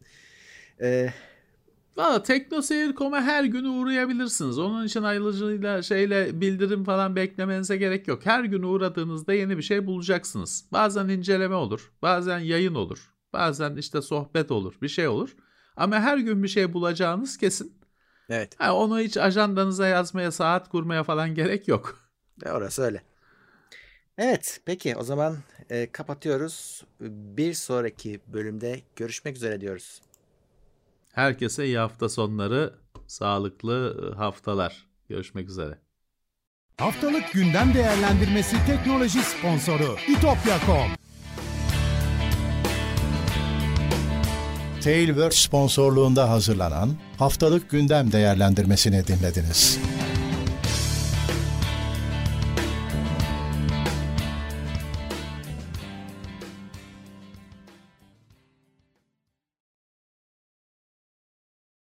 [0.81, 1.13] Ee,
[1.99, 4.59] Valla teknoseyir.com'a her gün uğrayabilirsiniz.
[4.59, 8.25] Onun için ayrıcıyla şeyle bildirim falan beklemenize gerek yok.
[8.25, 10.65] Her gün uğradığınızda yeni bir şey bulacaksınız.
[10.71, 15.35] Bazen inceleme olur, bazen yayın olur, bazen işte sohbet olur, bir şey olur.
[15.75, 17.73] Ama her gün bir şey bulacağınız kesin.
[18.29, 18.55] Evet.
[18.61, 21.99] Yani onu hiç ajandanıza yazmaya, saat kurmaya falan gerek yok.
[22.45, 23.03] E orası öyle.
[24.17, 25.37] Evet, peki o zaman
[25.69, 26.83] e, kapatıyoruz.
[27.37, 30.01] Bir sonraki bölümde görüşmek üzere diyoruz.
[31.13, 32.73] Herkese iyi hafta sonları,
[33.07, 34.87] sağlıklı haftalar.
[35.09, 35.79] Görüşmek üzere.
[36.77, 40.91] Haftalık gündem değerlendirmesi teknoloji sponsoru itopya.com
[44.83, 49.79] Tailwords sponsorluğunda hazırlanan haftalık gündem değerlendirmesini dinlediniz.